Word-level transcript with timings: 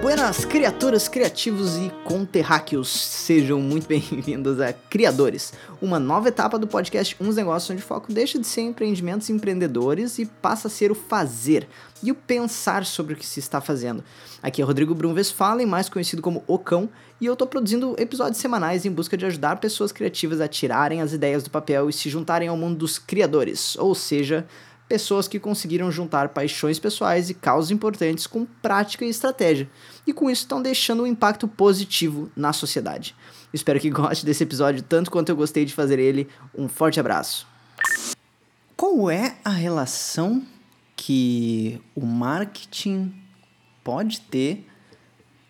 Buenas 0.00 0.46
criaturas, 0.46 1.08
criativos 1.08 1.76
e 1.76 1.92
conterráqueos, 2.04 2.88
sejam 2.88 3.60
muito 3.60 3.84
bem-vindos 3.86 4.58
a 4.58 4.72
Criadores, 4.72 5.52
uma 5.80 5.98
nova 5.98 6.28
etapa 6.28 6.58
do 6.58 6.66
podcast 6.66 7.14
Uns 7.20 7.36
Negócios, 7.36 7.70
onde 7.70 7.82
o 7.82 7.86
foco 7.86 8.10
deixa 8.10 8.38
de 8.38 8.46
ser 8.46 8.62
empreendimentos 8.62 9.28
empreendedores 9.28 10.18
e 10.18 10.24
passa 10.24 10.68
a 10.68 10.70
ser 10.70 10.90
o 10.90 10.94
fazer 10.94 11.68
e 12.02 12.10
o 12.10 12.14
pensar 12.14 12.86
sobre 12.86 13.12
o 13.12 13.16
que 13.16 13.26
se 13.26 13.40
está 13.40 13.60
fazendo. 13.60 14.02
Aqui 14.42 14.62
é 14.62 14.64
Rodrigo 14.64 14.94
Brum 14.94 15.12
Westphalen, 15.12 15.66
mais 15.66 15.90
conhecido 15.90 16.22
como 16.22 16.42
Ocão, 16.46 16.88
e 17.20 17.26
eu 17.26 17.34
estou 17.34 17.46
produzindo 17.46 17.94
episódios 17.98 18.40
semanais 18.40 18.86
em 18.86 18.90
busca 18.90 19.18
de 19.18 19.26
ajudar 19.26 19.60
pessoas 19.60 19.92
criativas 19.92 20.40
a 20.40 20.48
tirarem 20.48 21.02
as 21.02 21.12
ideias 21.12 21.42
do 21.42 21.50
papel 21.50 21.90
e 21.90 21.92
se 21.92 22.08
juntarem 22.08 22.48
ao 22.48 22.56
mundo 22.56 22.78
dos 22.78 22.98
criadores, 22.98 23.76
ou 23.76 23.94
seja, 23.94 24.46
pessoas 24.90 25.28
que 25.28 25.38
conseguiram 25.38 25.88
juntar 25.88 26.30
paixões 26.30 26.80
pessoais 26.80 27.30
e 27.30 27.34
causas 27.34 27.70
importantes 27.70 28.26
com 28.26 28.44
prática 28.44 29.04
e 29.04 29.08
estratégia, 29.08 29.70
e 30.04 30.12
com 30.12 30.28
isso 30.28 30.42
estão 30.42 30.60
deixando 30.60 31.04
um 31.04 31.06
impacto 31.06 31.46
positivo 31.46 32.28
na 32.34 32.52
sociedade. 32.52 33.14
Espero 33.54 33.78
que 33.78 33.88
goste 33.88 34.26
desse 34.26 34.42
episódio 34.42 34.82
tanto 34.82 35.08
quanto 35.08 35.28
eu 35.28 35.36
gostei 35.36 35.64
de 35.64 35.72
fazer 35.72 36.00
ele. 36.00 36.26
Um 36.52 36.68
forte 36.68 36.98
abraço. 36.98 37.46
Qual 38.76 39.08
é 39.08 39.36
a 39.44 39.50
relação 39.50 40.44
que 40.96 41.80
o 41.94 42.04
marketing 42.04 43.14
pode 43.84 44.20
ter 44.22 44.66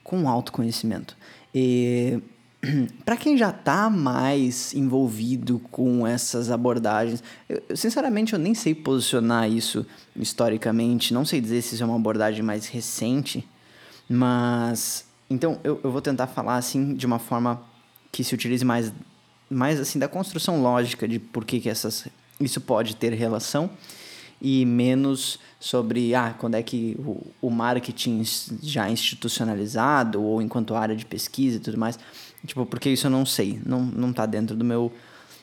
com 0.05 0.25
o 0.25 0.29
autoconhecimento? 0.29 1.17
E 1.55 2.21
para 3.05 3.17
quem 3.17 3.37
já 3.37 3.51
está 3.51 3.89
mais 3.89 4.75
envolvido 4.75 5.59
com 5.71 6.07
essas 6.07 6.51
abordagens, 6.51 7.23
eu, 7.49 7.77
sinceramente 7.77 8.33
eu 8.33 8.39
nem 8.39 8.55
sei 8.55 8.75
posicionar 8.75 9.51
isso 9.51 9.87
historicamente, 10.15 11.15
não 11.15 11.25
sei 11.25 11.41
dizer 11.41 11.63
se 11.63 11.75
isso 11.75 11.83
é 11.83 11.87
uma 11.87 11.97
abordagem 11.97 12.43
mais 12.43 12.67
recente, 12.67 13.47
mas 14.09 15.07
então 15.29 15.59
eu, 15.65 15.81
eu 15.83 15.91
vou 15.91 16.03
tentar 16.03 16.27
falar 16.27 16.57
assim 16.57 16.95
de 16.95 17.07
uma 17.07 17.19
forma 17.19 17.63
que 18.13 18.23
se 18.25 18.35
utilize 18.35 18.65
mais, 18.65 18.93
mais 19.49 19.81
assim 19.81 19.99
da 19.99 20.09
construção 20.09 20.61
lógica 20.61 21.07
de 21.09 21.19
por 21.19 21.45
que, 21.45 21.61
que 21.61 21.69
essas, 21.69 22.09
isso 22.39 22.61
pode 22.61 22.97
ter 22.97 23.13
relação 23.13 23.71
e 24.43 24.65
menos 24.65 25.39
sobre 25.59 26.15
ah, 26.15 26.35
quando 26.39 26.55
é 26.55 26.63
que 26.63 26.97
o, 26.99 27.27
o 27.43 27.51
marketing 27.51 28.23
já 28.63 28.89
institucionalizado 28.89 30.23
ou 30.23 30.41
enquanto 30.41 30.75
área 30.75 30.97
de 30.97 31.05
pesquisa 31.05 31.59
e 31.59 31.61
tudo 31.61 31.77
mais. 31.79 31.99
Tipo, 32.47 32.65
porque 32.67 32.91
isso 32.91 33.07
eu 33.07 33.11
não 33.11 33.27
sei. 33.27 33.61
Não, 33.65 33.83
não 33.83 34.13
tá 34.13 34.27
dentro 34.27 34.57
do 34.57 34.65
meu. 34.65 34.93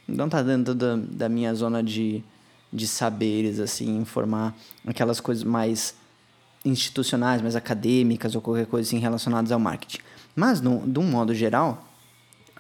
Não 0.08 0.30
tá 0.30 0.42
dentro 0.42 0.73
da, 0.73 0.95
da 0.95 1.30
minha 1.30 1.53
zona 1.53 1.84
de, 1.84 2.23
de 2.72 2.88
saberes, 2.88 3.59
assim, 3.59 3.98
informar 3.98 4.56
aquelas 4.86 5.20
coisas 5.20 5.44
mais 5.44 5.95
institucionais, 6.64 7.42
mais 7.42 7.56
acadêmicas 7.56 8.36
ou 8.36 8.42
qualquer 8.42 8.66
coisa 8.66 8.88
assim 8.88 9.00
relacionadas 9.00 9.52
ao 9.52 9.59
marketing. 9.59 10.00
Mas, 10.36 10.62
no, 10.62 10.88
de 10.88 11.00
um 11.00 11.03
modo 11.03 11.34
geral, 11.34 11.84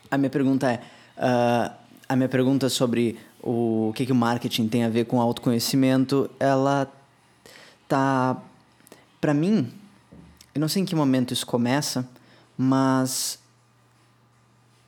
a 0.09 0.17
minha 0.17 0.29
pergunta 0.29 0.71
é. 0.71 0.81
Uh, 1.17 1.87
a 2.09 2.15
minha 2.15 2.29
pergunta 2.29 2.69
sobre 2.69 3.17
o, 3.41 3.89
o 3.89 3.93
que, 3.93 4.05
que 4.05 4.11
o 4.11 4.15
marketing 4.15 4.67
tem 4.67 4.83
a 4.83 4.89
ver 4.89 5.05
com 5.05 5.19
autoconhecimento, 5.19 6.29
ela 6.39 6.91
tá. 7.87 8.37
Para 9.19 9.33
mim, 9.33 9.71
eu 10.53 10.61
não 10.61 10.67
sei 10.67 10.83
em 10.83 10.85
que 10.85 10.95
momento 10.95 11.33
isso 11.33 11.45
começa, 11.45 12.07
mas 12.57 13.39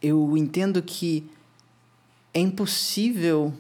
eu 0.02 0.38
entendo 0.38 0.82
que 0.82 1.30
é 2.34 2.40
impossível 2.40 3.54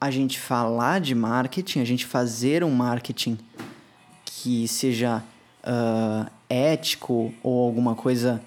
a 0.00 0.10
gente 0.10 0.38
falar 0.38 1.00
de 1.00 1.14
marketing, 1.14 1.80
a 1.80 1.84
gente 1.84 2.04
fazer 2.04 2.62
um 2.62 2.70
marketing 2.70 3.38
que 4.24 4.68
seja 4.68 5.22
uh, 5.62 6.30
ético 6.48 7.32
ou 7.42 7.64
alguma 7.64 7.94
coisa 7.94 8.42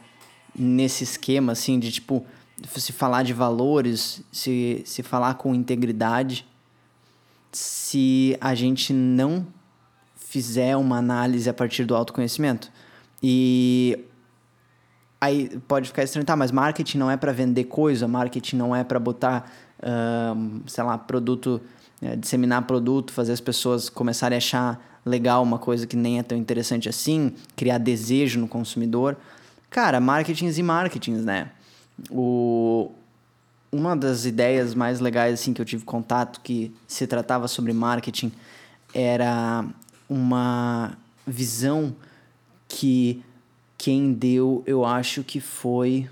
nesse 0.55 1.03
esquema, 1.03 1.51
assim, 1.51 1.79
de 1.79 1.91
tipo, 1.91 2.25
se 2.65 2.91
falar 2.91 3.23
de 3.23 3.33
valores, 3.33 4.21
se, 4.31 4.81
se 4.85 5.03
falar 5.03 5.35
com 5.35 5.53
integridade, 5.53 6.45
se 7.51 8.37
a 8.41 8.53
gente 8.55 8.93
não 8.93 9.45
fizer 10.15 10.75
uma 10.75 10.97
análise 10.97 11.49
a 11.49 11.53
partir 11.53 11.85
do 11.85 11.95
autoconhecimento. 11.95 12.71
E 13.21 13.97
aí 15.19 15.59
pode 15.67 15.87
ficar 15.87 16.03
estranho, 16.03 16.25
tá, 16.25 16.35
mas 16.35 16.51
marketing 16.51 16.97
não 16.97 17.11
é 17.11 17.17
para 17.17 17.31
vender 17.31 17.65
coisa, 17.65 18.07
marketing 18.07 18.55
não 18.55 18.75
é 18.75 18.83
para 18.83 18.99
botar, 18.99 19.51
uh, 19.79 20.61
sei 20.67 20.83
lá, 20.83 20.97
produto, 20.97 21.61
é, 22.01 22.15
disseminar 22.15 22.63
produto, 22.63 23.11
fazer 23.11 23.33
as 23.33 23.41
pessoas 23.41 23.89
começarem 23.89 24.35
a 24.35 24.37
achar 24.37 24.99
legal 25.05 25.41
uma 25.41 25.57
coisa 25.57 25.87
que 25.87 25.95
nem 25.95 26.19
é 26.19 26.23
tão 26.23 26.37
interessante 26.37 26.87
assim, 26.87 27.33
criar 27.55 27.77
desejo 27.77 28.39
no 28.39 28.47
consumidor. 28.47 29.17
Cara, 29.69 29.99
marketings 29.99 30.57
e 30.57 30.63
marketings, 30.63 31.23
né? 31.23 31.49
O, 32.11 32.91
uma 33.71 33.95
das 33.95 34.25
ideias 34.25 34.75
mais 34.75 34.99
legais 34.99 35.39
assim 35.39 35.53
que 35.53 35.61
eu 35.61 35.65
tive 35.65 35.83
contato 35.83 36.41
que 36.41 36.73
se 36.87 37.07
tratava 37.07 37.47
sobre 37.47 37.73
marketing 37.73 38.31
era 38.93 39.65
uma 40.09 40.97
visão 41.25 41.95
que 42.67 43.23
quem 43.77 44.13
deu, 44.13 44.63
eu 44.65 44.83
acho 44.85 45.23
que 45.23 45.39
foi 45.39 46.09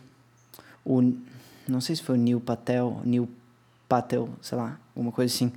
o. 0.84 1.14
Não 1.68 1.82
sei 1.82 1.96
se 1.96 2.04
foi 2.04 2.16
o 2.16 2.22
Neil 2.22 2.40
Patel, 2.40 3.02
Neil 3.04 3.28
Patel, 3.90 4.30
sei 4.42 4.58
lá, 4.58 4.80
alguma 4.96 5.12
coisa 5.12 5.34
assim. 5.34 5.52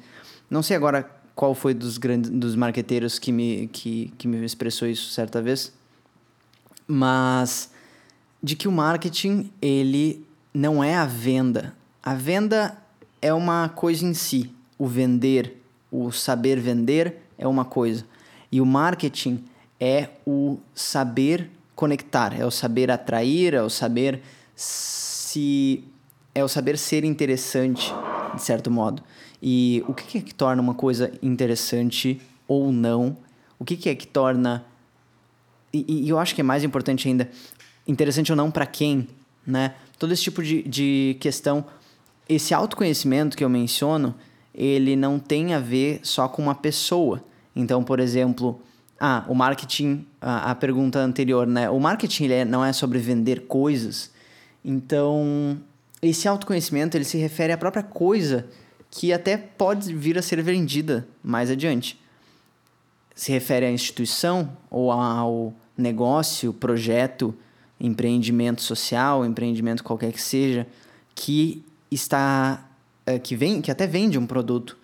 Não 0.48 0.62
sei 0.62 0.76
agora 0.76 1.08
qual 1.34 1.54
foi 1.54 1.74
dos 1.74 1.98
grandes 1.98 2.30
dos 2.30 2.56
marqueteiros 2.56 3.18
que 3.18 3.30
me, 3.30 3.68
que, 3.68 4.12
que 4.16 4.26
me 4.26 4.44
expressou 4.44 4.88
isso 4.88 5.10
certa 5.10 5.42
vez, 5.42 5.72
mas 6.86 7.70
de 8.42 8.56
que 8.56 8.66
o 8.66 8.72
marketing 8.72 9.50
ele 9.60 10.26
não 10.52 10.82
é 10.82 10.96
a 10.96 11.04
venda. 11.04 11.74
A 12.02 12.14
venda 12.14 12.76
é 13.20 13.32
uma 13.34 13.68
coisa 13.68 14.04
em 14.04 14.14
si. 14.14 14.50
O 14.78 14.86
vender, 14.86 15.60
o 15.90 16.10
saber 16.10 16.58
vender 16.58 17.22
é 17.36 17.46
uma 17.46 17.64
coisa. 17.64 18.04
E 18.50 18.60
o 18.60 18.66
marketing 18.66 19.44
é 19.78 20.08
o 20.26 20.58
saber 20.74 21.50
conectar, 21.78 22.36
é 22.36 22.44
o 22.44 22.50
saber 22.50 22.90
atrair, 22.90 23.54
é 23.54 23.62
o 23.62 23.70
saber 23.70 24.20
se 24.56 25.84
é 26.34 26.42
o 26.42 26.48
saber 26.48 26.76
ser 26.76 27.04
interessante, 27.04 27.94
de 28.34 28.42
certo 28.42 28.68
modo. 28.68 29.00
E 29.40 29.84
o 29.86 29.94
que 29.94 30.18
é 30.18 30.20
que 30.20 30.34
torna 30.34 30.60
uma 30.60 30.74
coisa 30.74 31.12
interessante 31.22 32.20
ou 32.48 32.72
não? 32.72 33.16
O 33.60 33.64
que 33.64 33.88
é 33.88 33.94
que 33.94 34.08
torna 34.08 34.64
e, 35.72 35.84
e 36.04 36.08
eu 36.08 36.18
acho 36.18 36.34
que 36.34 36.40
é 36.40 36.44
mais 36.44 36.64
importante 36.64 37.06
ainda 37.06 37.30
interessante 37.86 38.32
ou 38.32 38.36
não 38.36 38.50
para 38.50 38.66
quem, 38.66 39.06
né? 39.46 39.76
Todo 40.00 40.12
esse 40.12 40.24
tipo 40.24 40.42
de, 40.42 40.64
de 40.64 41.16
questão, 41.20 41.64
esse 42.28 42.52
autoconhecimento 42.52 43.36
que 43.36 43.44
eu 43.44 43.48
menciono, 43.48 44.16
ele 44.52 44.96
não 44.96 45.20
tem 45.20 45.54
a 45.54 45.60
ver 45.60 46.00
só 46.02 46.26
com 46.26 46.42
uma 46.42 46.56
pessoa. 46.56 47.22
Então, 47.54 47.84
por 47.84 48.00
exemplo, 48.00 48.60
ah, 49.00 49.24
o 49.28 49.34
marketing, 49.34 50.06
a, 50.20 50.50
a 50.50 50.54
pergunta 50.54 50.98
anterior, 50.98 51.46
né? 51.46 51.70
O 51.70 51.78
marketing 51.78 52.24
ele 52.24 52.34
é, 52.34 52.44
não 52.44 52.64
é 52.64 52.72
sobre 52.72 52.98
vender 52.98 53.46
coisas. 53.46 54.10
Então, 54.64 55.58
esse 56.02 56.26
autoconhecimento 56.26 56.96
ele 56.96 57.04
se 57.04 57.16
refere 57.18 57.52
à 57.52 57.58
própria 57.58 57.82
coisa 57.82 58.46
que 58.90 59.12
até 59.12 59.36
pode 59.36 59.94
vir 59.94 60.18
a 60.18 60.22
ser 60.22 60.42
vendida 60.42 61.06
mais 61.22 61.50
adiante. 61.50 62.00
Se 63.14 63.32
refere 63.32 63.66
à 63.66 63.70
instituição 63.70 64.56
ou 64.70 64.90
ao 64.90 65.52
negócio, 65.76 66.52
projeto, 66.52 67.34
empreendimento 67.80 68.62
social, 68.62 69.24
empreendimento 69.24 69.84
qualquer 69.84 70.12
que 70.12 70.22
seja, 70.22 70.66
que 71.14 71.64
está 71.90 72.68
é, 73.06 73.18
que 73.18 73.36
vem, 73.36 73.62
que 73.62 73.70
até 73.70 73.86
vende 73.86 74.18
um 74.18 74.26
produto, 74.26 74.76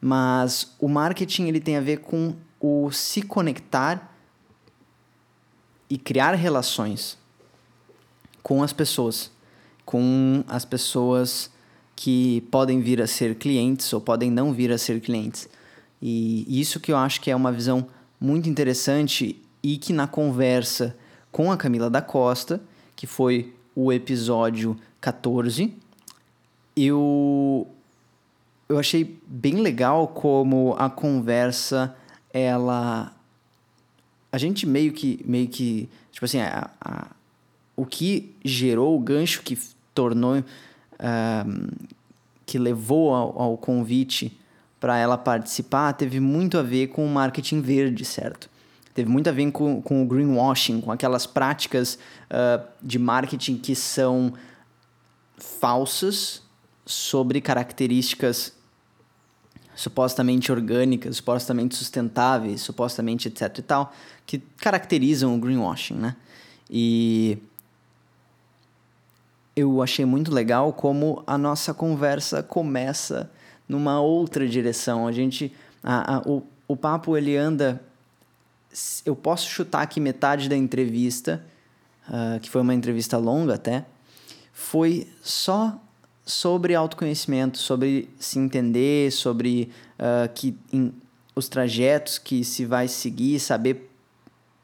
mas 0.00 0.74
o 0.78 0.88
marketing 0.88 1.44
ele 1.46 1.60
tem 1.60 1.76
a 1.76 1.80
ver 1.80 1.98
com 1.98 2.34
o 2.60 2.90
se 2.92 3.22
conectar 3.22 4.14
e 5.88 5.96
criar 5.96 6.34
relações 6.34 7.18
com 8.42 8.62
as 8.62 8.72
pessoas, 8.72 9.30
com 9.84 10.44
as 10.46 10.64
pessoas 10.64 11.50
que 11.96 12.42
podem 12.50 12.80
vir 12.80 13.02
a 13.02 13.06
ser 13.06 13.34
clientes 13.34 13.92
ou 13.92 14.00
podem 14.00 14.30
não 14.30 14.52
vir 14.52 14.70
a 14.72 14.78
ser 14.78 15.00
clientes. 15.00 15.48
E 16.00 16.60
isso 16.60 16.80
que 16.80 16.92
eu 16.92 16.96
acho 16.96 17.20
que 17.20 17.30
é 17.30 17.36
uma 17.36 17.52
visão 17.52 17.86
muito 18.20 18.48
interessante 18.48 19.40
e 19.62 19.76
que 19.76 19.92
na 19.92 20.06
conversa 20.06 20.96
com 21.32 21.50
a 21.50 21.56
Camila 21.56 21.90
da 21.90 22.00
Costa, 22.00 22.60
que 22.96 23.06
foi 23.06 23.54
o 23.74 23.92
episódio 23.92 24.76
14, 25.00 25.74
eu 26.76 27.66
eu 28.68 28.78
achei 28.78 29.18
bem 29.26 29.56
legal 29.56 30.06
como 30.06 30.76
a 30.78 30.88
conversa 30.88 31.96
ela 32.32 33.12
a 34.32 34.38
gente 34.38 34.66
meio 34.66 34.92
que 34.92 35.20
meio 35.24 35.48
que 35.48 35.88
tipo 36.12 36.24
assim 36.24 36.40
a, 36.40 36.70
a 36.80 37.06
o 37.76 37.86
que 37.86 38.34
gerou 38.44 38.96
o 38.96 39.00
gancho 39.00 39.42
que 39.42 39.58
tornou 39.94 40.38
uh, 40.38 41.76
que 42.46 42.58
levou 42.58 43.14
ao, 43.14 43.42
ao 43.42 43.58
convite 43.58 44.38
para 44.78 44.98
ela 44.98 45.18
participar 45.18 45.92
teve 45.92 46.20
muito 46.20 46.58
a 46.58 46.62
ver 46.62 46.88
com 46.88 47.04
o 47.04 47.08
marketing 47.08 47.60
verde 47.60 48.04
certo? 48.04 48.48
Teve 48.92 49.08
muito 49.08 49.28
a 49.28 49.32
ver 49.32 49.50
com, 49.52 49.80
com 49.80 50.02
o 50.02 50.06
greenwashing, 50.06 50.80
com 50.80 50.90
aquelas 50.90 51.24
práticas 51.24 51.98
uh, 52.26 52.62
de 52.82 52.98
marketing 52.98 53.56
que 53.56 53.74
são 53.74 54.32
falsas 55.38 56.42
sobre 56.84 57.40
características 57.40 58.52
supostamente 59.80 60.52
orgânicas, 60.52 61.16
supostamente 61.16 61.74
sustentáveis, 61.74 62.60
supostamente 62.60 63.28
etc 63.28 63.58
e 63.58 63.62
tal, 63.62 63.94
que 64.26 64.38
caracterizam 64.58 65.34
o 65.34 65.38
greenwashing, 65.38 65.94
né? 65.94 66.16
E 66.68 67.38
eu 69.56 69.80
achei 69.80 70.04
muito 70.04 70.30
legal 70.30 70.70
como 70.74 71.24
a 71.26 71.38
nossa 71.38 71.72
conversa 71.72 72.42
começa 72.42 73.30
numa 73.66 74.02
outra 74.02 74.46
direção. 74.46 75.06
A 75.06 75.12
gente, 75.12 75.50
a, 75.82 76.16
a, 76.16 76.18
o, 76.28 76.42
o 76.68 76.76
papo 76.76 77.16
ele 77.16 77.34
anda, 77.34 77.82
eu 79.06 79.16
posso 79.16 79.48
chutar 79.48 79.86
que 79.86 79.98
metade 79.98 80.46
da 80.46 80.56
entrevista, 80.56 81.42
uh, 82.06 82.38
que 82.38 82.50
foi 82.50 82.60
uma 82.60 82.74
entrevista 82.74 83.16
longa 83.16 83.54
até, 83.54 83.86
foi 84.52 85.10
só 85.22 85.80
sobre 86.30 86.74
autoconhecimento, 86.74 87.58
sobre 87.58 88.08
se 88.18 88.38
entender, 88.38 89.10
sobre 89.10 89.70
uh, 89.98 90.32
que 90.32 90.56
em, 90.72 90.92
os 91.34 91.48
trajetos 91.48 92.18
que 92.18 92.44
se 92.44 92.64
vai 92.64 92.88
seguir, 92.88 93.40
saber 93.40 93.90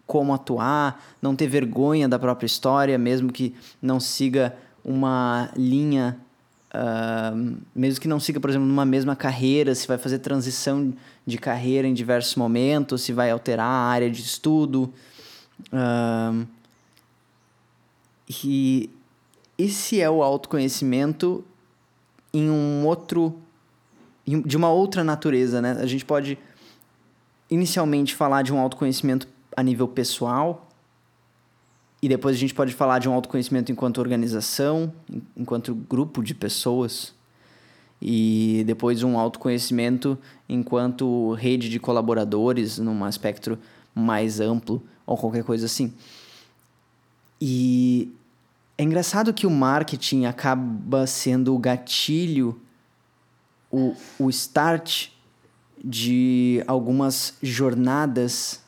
como 0.06 0.32
atuar, 0.32 1.02
não 1.20 1.34
ter 1.34 1.48
vergonha 1.48 2.08
da 2.08 2.18
própria 2.18 2.46
história, 2.46 2.96
mesmo 2.96 3.32
que 3.32 3.54
não 3.82 3.98
siga 3.98 4.56
uma 4.84 5.50
linha, 5.56 6.16
uh, 6.72 7.56
mesmo 7.74 8.00
que 8.00 8.06
não 8.06 8.20
siga, 8.20 8.38
por 8.38 8.48
exemplo, 8.48 8.68
numa 8.68 8.86
mesma 8.86 9.16
carreira, 9.16 9.74
se 9.74 9.88
vai 9.88 9.98
fazer 9.98 10.20
transição 10.20 10.94
de 11.26 11.38
carreira 11.38 11.88
em 11.88 11.94
diversos 11.94 12.36
momentos, 12.36 13.02
se 13.02 13.12
vai 13.12 13.30
alterar 13.30 13.66
a 13.66 13.88
área 13.88 14.08
de 14.08 14.22
estudo. 14.22 14.92
Uh, 15.72 16.46
e 18.44 18.88
esse 19.58 20.00
é 20.00 20.08
o 20.08 20.22
autoconhecimento 20.22 21.44
em 22.32 22.50
um 22.50 22.86
outro 22.86 23.40
de 24.26 24.56
uma 24.56 24.68
outra 24.68 25.04
natureza, 25.04 25.62
né? 25.62 25.76
A 25.78 25.86
gente 25.86 26.04
pode 26.04 26.36
inicialmente 27.48 28.14
falar 28.14 28.42
de 28.42 28.52
um 28.52 28.58
autoconhecimento 28.58 29.28
a 29.56 29.62
nível 29.62 29.86
pessoal 29.86 30.68
e 32.02 32.08
depois 32.08 32.36
a 32.36 32.38
gente 32.38 32.52
pode 32.52 32.74
falar 32.74 32.98
de 32.98 33.08
um 33.08 33.12
autoconhecimento 33.12 33.70
enquanto 33.70 33.98
organização, 33.98 34.92
enquanto 35.36 35.74
grupo 35.74 36.22
de 36.22 36.34
pessoas 36.34 37.14
e 38.02 38.64
depois 38.66 39.02
um 39.02 39.18
autoconhecimento 39.18 40.18
enquanto 40.48 41.32
rede 41.34 41.68
de 41.68 41.78
colaboradores 41.78 42.78
num 42.78 43.04
aspecto 43.04 43.58
mais 43.94 44.40
amplo 44.40 44.82
ou 45.06 45.16
qualquer 45.16 45.44
coisa 45.44 45.66
assim. 45.66 45.94
E 47.40 48.12
é 48.78 48.82
engraçado 48.82 49.32
que 49.32 49.46
o 49.46 49.50
marketing 49.50 50.26
acaba 50.26 51.06
sendo 51.06 51.54
o 51.54 51.58
gatilho, 51.58 52.60
o, 53.70 53.94
o 54.18 54.28
start 54.28 55.08
de 55.82 56.62
algumas 56.66 57.34
jornadas 57.42 58.62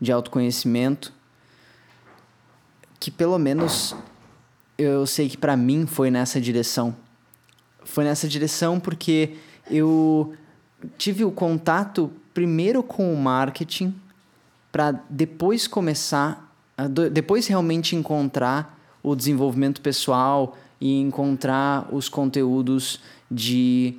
de 0.00 0.12
autoconhecimento 0.12 1.12
que 3.00 3.10
pelo 3.10 3.38
menos 3.38 3.94
eu 4.76 5.06
sei 5.06 5.28
que 5.28 5.36
para 5.36 5.56
mim 5.56 5.86
foi 5.86 6.10
nessa 6.10 6.40
direção. 6.40 6.94
Foi 7.84 8.04
nessa 8.04 8.28
direção 8.28 8.78
porque 8.80 9.36
eu 9.70 10.34
tive 10.98 11.24
o 11.24 11.30
contato 11.30 12.12
primeiro 12.34 12.82
com 12.82 13.12
o 13.12 13.16
marketing 13.16 13.94
para 14.70 14.92
depois 15.08 15.66
começar, 15.66 16.52
depois 17.12 17.46
realmente 17.46 17.96
encontrar 17.96 18.75
o 19.06 19.14
desenvolvimento 19.14 19.80
pessoal 19.80 20.58
e 20.80 21.00
encontrar 21.00 21.86
os 21.94 22.08
conteúdos 22.08 22.98
de 23.30 23.94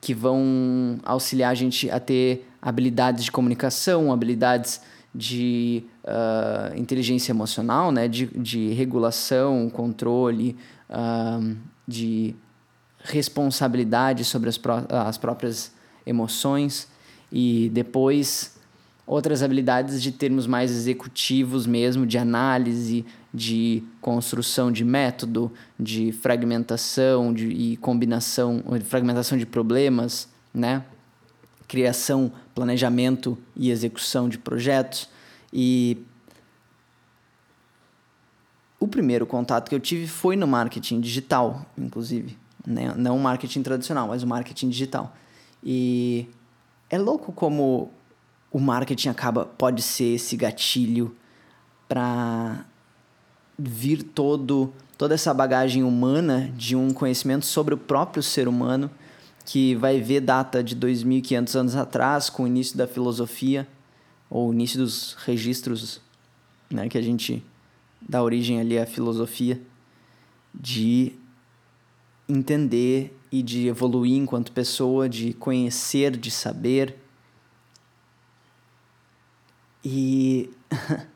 que 0.00 0.12
vão 0.12 0.98
auxiliar 1.04 1.52
a 1.52 1.54
gente 1.54 1.88
a 1.88 2.00
ter 2.00 2.50
habilidades 2.60 3.22
de 3.22 3.30
comunicação, 3.30 4.12
habilidades 4.12 4.80
de 5.14 5.84
uh, 6.02 6.76
inteligência 6.76 7.30
emocional, 7.30 7.92
né? 7.92 8.08
de, 8.08 8.26
de 8.36 8.72
regulação, 8.72 9.70
controle, 9.70 10.56
uh, 10.90 11.56
de 11.86 12.34
responsabilidade 13.04 14.24
sobre 14.24 14.48
as, 14.48 14.58
pró 14.58 14.84
as 14.88 15.16
próprias 15.18 15.72
emoções 16.04 16.88
e 17.30 17.70
depois 17.72 18.56
outras 19.06 19.40
habilidades 19.40 20.02
de 20.02 20.10
termos 20.10 20.48
mais 20.48 20.72
executivos 20.72 21.64
mesmo, 21.64 22.04
de 22.04 22.18
análise, 22.18 23.04
de 23.32 23.82
construção 24.00 24.70
de 24.70 24.84
método, 24.84 25.50
de 25.78 26.12
fragmentação 26.12 27.32
de, 27.32 27.48
e 27.48 27.76
combinação, 27.78 28.62
fragmentação 28.84 29.38
de 29.38 29.46
problemas, 29.46 30.28
né? 30.52 30.84
criação, 31.66 32.30
planejamento 32.54 33.38
e 33.56 33.70
execução 33.70 34.28
de 34.28 34.36
projetos. 34.36 35.08
E 35.50 36.04
o 38.78 38.86
primeiro 38.86 39.24
contato 39.26 39.70
que 39.70 39.74
eu 39.74 39.80
tive 39.80 40.06
foi 40.06 40.36
no 40.36 40.46
marketing 40.46 41.00
digital, 41.00 41.64
inclusive. 41.78 42.36
Né? 42.66 42.92
Não 42.96 43.16
o 43.16 43.20
marketing 43.20 43.62
tradicional, 43.62 44.08
mas 44.08 44.22
o 44.22 44.26
marketing 44.26 44.68
digital. 44.68 45.16
E 45.64 46.28
é 46.90 46.98
louco 46.98 47.32
como 47.32 47.90
o 48.50 48.60
marketing 48.60 49.08
acaba 49.08 49.46
pode 49.46 49.80
ser 49.80 50.16
esse 50.16 50.36
gatilho 50.36 51.16
para 51.88 52.66
vir 53.68 54.02
todo 54.02 54.72
toda 54.96 55.14
essa 55.14 55.34
bagagem 55.34 55.82
humana 55.82 56.52
de 56.56 56.76
um 56.76 56.92
conhecimento 56.92 57.44
sobre 57.44 57.74
o 57.74 57.78
próprio 57.78 58.22
ser 58.22 58.46
humano 58.46 58.90
que 59.44 59.74
vai 59.74 60.00
ver 60.00 60.20
data 60.20 60.62
de 60.62 60.74
2500 60.76 61.56
anos 61.56 61.76
atrás 61.76 62.30
com 62.30 62.44
o 62.44 62.46
início 62.46 62.76
da 62.76 62.86
filosofia 62.86 63.66
ou 64.30 64.52
início 64.52 64.78
dos 64.78 65.14
registros, 65.24 66.00
né, 66.70 66.88
que 66.88 66.96
a 66.96 67.02
gente 67.02 67.44
dá 68.00 68.22
origem 68.22 68.60
ali 68.60 68.78
à 68.78 68.86
filosofia 68.86 69.60
de 70.54 71.12
entender 72.28 73.16
e 73.30 73.42
de 73.42 73.66
evoluir 73.66 74.16
enquanto 74.16 74.52
pessoa, 74.52 75.08
de 75.08 75.32
conhecer, 75.34 76.16
de 76.16 76.30
saber. 76.30 76.96
E 79.84 80.50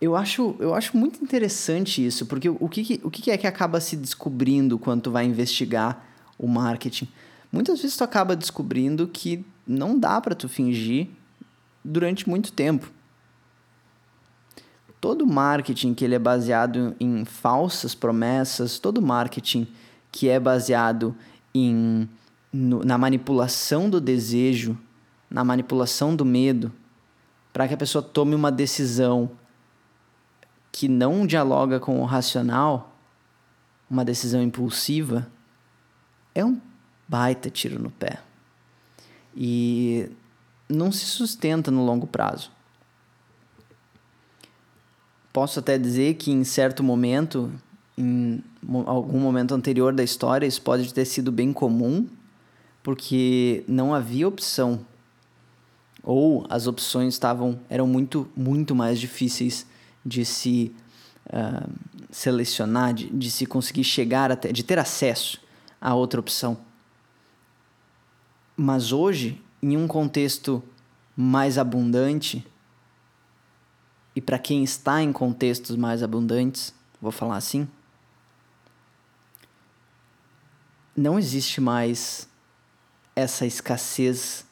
Eu 0.00 0.16
acho, 0.16 0.56
eu 0.58 0.74
acho 0.74 0.96
muito 0.96 1.22
interessante 1.22 2.04
isso, 2.04 2.26
porque 2.26 2.48
o 2.48 2.68
que, 2.68 3.00
o 3.02 3.10
que 3.10 3.30
é 3.30 3.38
que 3.38 3.46
acaba 3.46 3.80
se 3.80 3.96
descobrindo 3.96 4.78
quando 4.78 5.02
tu 5.02 5.10
vai 5.10 5.24
investigar 5.24 6.04
o 6.38 6.46
marketing? 6.46 7.08
Muitas 7.50 7.80
vezes 7.80 7.96
tu 7.96 8.04
acaba 8.04 8.34
descobrindo 8.34 9.06
que 9.06 9.44
não 9.66 9.98
dá 9.98 10.20
para 10.20 10.34
tu 10.34 10.48
fingir 10.48 11.08
durante 11.84 12.28
muito 12.28 12.52
tempo. 12.52 12.90
Todo 15.00 15.26
marketing 15.26 15.94
que 15.94 16.04
ele 16.04 16.14
é 16.14 16.18
baseado 16.18 16.96
em 16.98 17.24
falsas 17.24 17.94
promessas, 17.94 18.78
todo 18.78 19.00
marketing 19.00 19.68
que 20.10 20.28
é 20.28 20.40
baseado 20.40 21.14
em, 21.54 22.08
no, 22.52 22.84
na 22.84 22.96
manipulação 22.96 23.88
do 23.88 24.00
desejo, 24.00 24.78
na 25.30 25.44
manipulação 25.44 26.16
do 26.16 26.24
medo, 26.24 26.72
para 27.52 27.68
que 27.68 27.74
a 27.74 27.76
pessoa 27.76 28.02
tome 28.02 28.34
uma 28.34 28.50
decisão 28.50 29.30
que 30.74 30.88
não 30.88 31.24
dialoga 31.24 31.78
com 31.78 32.00
o 32.00 32.04
racional, 32.04 32.98
uma 33.88 34.04
decisão 34.04 34.42
impulsiva, 34.42 35.30
é 36.34 36.44
um 36.44 36.60
baita 37.06 37.48
tiro 37.48 37.80
no 37.80 37.92
pé. 37.92 38.18
E 39.36 40.10
não 40.68 40.90
se 40.90 41.06
sustenta 41.06 41.70
no 41.70 41.86
longo 41.86 42.08
prazo. 42.08 42.50
Posso 45.32 45.60
até 45.60 45.78
dizer 45.78 46.14
que 46.14 46.32
em 46.32 46.42
certo 46.42 46.82
momento, 46.82 47.52
em 47.96 48.42
algum 48.84 49.20
momento 49.20 49.54
anterior 49.54 49.94
da 49.94 50.02
história, 50.02 50.44
isso 50.44 50.60
pode 50.60 50.92
ter 50.92 51.04
sido 51.04 51.30
bem 51.30 51.52
comum, 51.52 52.08
porque 52.82 53.62
não 53.68 53.94
havia 53.94 54.26
opção. 54.26 54.84
Ou 56.02 56.44
as 56.50 56.66
opções 56.66 57.14
estavam 57.14 57.60
eram 57.70 57.86
muito 57.86 58.28
muito 58.36 58.74
mais 58.74 58.98
difíceis 58.98 59.72
de 60.04 60.24
se 60.24 60.74
uh, 61.26 61.70
selecionar, 62.10 62.92
de, 62.92 63.08
de 63.10 63.30
se 63.30 63.46
conseguir 63.46 63.84
chegar 63.84 64.30
até, 64.30 64.52
de 64.52 64.62
ter 64.62 64.78
acesso 64.78 65.40
a 65.80 65.94
outra 65.94 66.20
opção. 66.20 66.58
Mas 68.56 68.92
hoje, 68.92 69.42
em 69.62 69.76
um 69.76 69.88
contexto 69.88 70.62
mais 71.16 71.58
abundante, 71.58 72.46
e 74.14 74.20
para 74.20 74.38
quem 74.38 74.62
está 74.62 75.02
em 75.02 75.12
contextos 75.12 75.76
mais 75.76 76.02
abundantes, 76.02 76.72
vou 77.00 77.10
falar 77.10 77.36
assim, 77.36 77.68
não 80.96 81.18
existe 81.18 81.60
mais 81.60 82.28
essa 83.16 83.44
escassez 83.44 84.46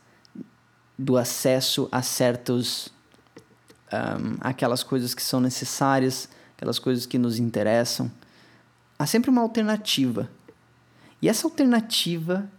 do 0.98 1.16
acesso 1.16 1.88
a 1.90 2.02
certos 2.02 2.92
um, 3.92 4.36
aquelas 4.40 4.82
coisas 4.82 5.14
que 5.14 5.22
são 5.22 5.40
necessárias, 5.40 6.28
aquelas 6.56 6.78
coisas 6.78 7.06
que 7.06 7.18
nos 7.18 7.38
interessam. 7.38 8.10
Há 8.98 9.06
sempre 9.06 9.30
uma 9.30 9.42
alternativa. 9.42 10.30
E 11.20 11.28
essa 11.28 11.46
alternativa 11.46 12.50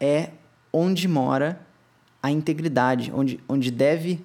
é 0.00 0.30
onde 0.72 1.06
mora 1.06 1.60
a 2.22 2.30
integridade, 2.30 3.12
onde, 3.14 3.40
onde 3.48 3.70
deve 3.70 4.24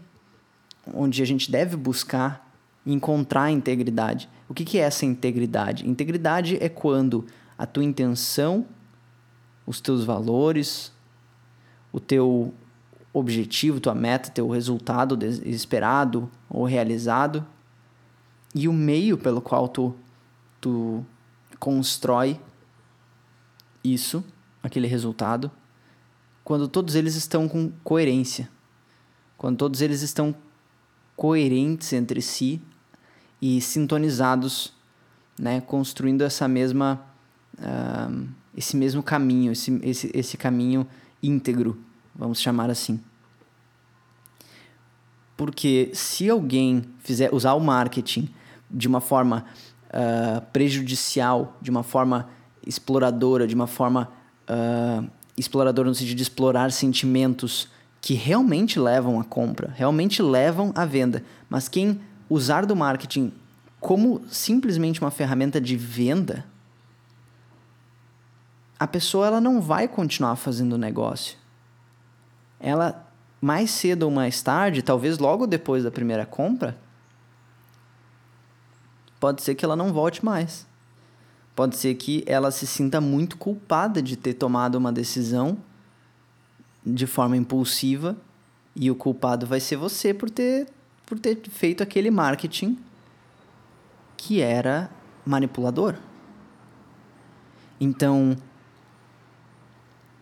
onde 0.94 1.22
a 1.22 1.26
gente 1.26 1.52
deve 1.52 1.76
buscar 1.76 2.50
encontrar 2.86 3.44
a 3.44 3.52
integridade. 3.52 4.30
O 4.48 4.54
que, 4.54 4.64
que 4.64 4.78
é 4.78 4.82
essa 4.82 5.06
integridade? 5.06 5.88
Integridade 5.88 6.58
é 6.62 6.70
quando 6.70 7.26
a 7.58 7.66
tua 7.66 7.84
intenção, 7.84 8.66
os 9.66 9.82
teus 9.82 10.06
valores, 10.06 10.92
o 11.92 12.00
teu 12.00 12.54
objetivo, 13.17 13.79
tua 13.79 13.95
meta, 13.95 14.29
teu 14.29 14.50
resultado 14.50 15.17
esperado 15.45 16.29
ou 16.50 16.65
realizado. 16.65 17.45
E 18.53 18.67
o 18.67 18.74
meio 18.74 19.17
pelo 19.17 19.41
qual 19.41 19.67
tu, 19.67 19.95
tu 20.59 21.05
constrói 21.59 22.39
isso, 23.83 24.24
aquele 24.62 24.88
resultado, 24.88 25.51
quando 26.43 26.67
todos 26.67 26.95
eles 26.95 27.15
estão 27.15 27.47
com 27.47 27.71
coerência, 27.83 28.50
quando 29.38 29.57
todos 29.57 29.81
eles 29.81 30.01
estão 30.01 30.36
coerentes 31.15 31.93
entre 31.93 32.21
si 32.21 32.62
e 33.41 33.62
sintonizados, 33.62 34.74
né, 35.39 35.62
construindo 35.62 36.24
essa 36.24 36.47
mesma 36.47 37.01
uh, 37.59 38.27
esse 38.57 38.75
mesmo 38.75 39.03
caminho, 39.03 39.51
esse, 39.51 39.79
esse, 39.83 40.12
esse 40.13 40.36
caminho 40.36 40.88
íntegro, 41.21 41.79
vamos 42.17 42.41
chamar 42.41 42.69
assim. 42.69 43.00
Porque 45.36 45.91
se 45.93 46.29
alguém 46.29 46.83
fizer 47.00 47.33
usar 47.33 47.53
o 47.53 47.59
marketing 47.59 48.29
de 48.69 48.88
uma 48.88 49.00
forma 49.00 49.45
uh, 49.88 50.41
prejudicial, 50.51 51.55
de 51.62 51.69
uma 51.69 51.83
forma 51.83 52.27
exploradora, 52.65 53.47
de 53.47 53.53
uma 53.53 53.67
forma 53.67 54.12
uh, 54.50 55.07
exploradora 55.38 55.88
no 55.88 55.95
sentido 55.95 56.17
de 56.17 56.24
explorar 56.24 56.71
sentimentos 56.71 57.69
que 58.01 58.13
realmente 58.13 58.79
levam 58.79 59.19
à 59.19 59.24
compra, 59.24 59.71
realmente 59.75 60.21
levam 60.21 60.71
à 60.75 60.86
venda, 60.86 61.24
mas 61.50 61.69
quem 61.69 62.01
usar 62.29 62.65
do 62.65 62.75
marketing 62.75 63.31
como 63.79 64.21
simplesmente 64.27 65.00
uma 65.00 65.12
ferramenta 65.12 65.62
de 65.62 65.75
venda, 65.75 66.45
a 68.79 68.88
pessoa 68.88 69.27
ela 69.27 69.41
não 69.41 69.62
vai 69.62 69.88
continuar 69.88 70.36
fazendo 70.36 70.74
o 70.74 70.77
negócio. 70.77 71.38
Ela 72.60 73.08
mais 73.42 73.72
cedo 73.72 74.04
ou 74.04 74.12
mais 74.12 74.42
tarde, 74.42 74.82
talvez 74.82 75.20
logo 75.20 75.46
depois 75.46 75.84
da 75.84 75.92
primeira 75.92 76.26
compra, 76.26 76.78
pode 79.20 79.42
ser 79.42 79.56
que 79.56 79.64
ela 79.64 79.76
não 79.76 79.94
volte 79.94 80.26
mais. 80.26 80.66
Pode 81.56 81.76
ser 81.76 81.96
que 81.96 82.24
ela 82.28 82.52
se 82.52 82.68
sinta 82.68 83.02
muito 83.02 83.38
culpada 83.38 84.02
de 84.02 84.16
ter 84.16 84.34
tomado 84.34 84.76
uma 84.76 84.92
decisão 84.92 85.58
de 86.86 87.08
forma 87.08 87.36
impulsiva 87.36 88.16
e 88.76 88.90
o 88.92 88.96
culpado 88.96 89.46
vai 89.46 89.60
ser 89.60 89.76
você 89.76 90.14
por 90.14 90.30
ter 90.30 90.68
por 91.06 91.18
ter 91.18 91.40
feito 91.50 91.82
aquele 91.82 92.12
marketing 92.12 92.78
que 94.18 94.42
era 94.42 94.90
manipulador. 95.26 95.96
Então, 97.80 98.36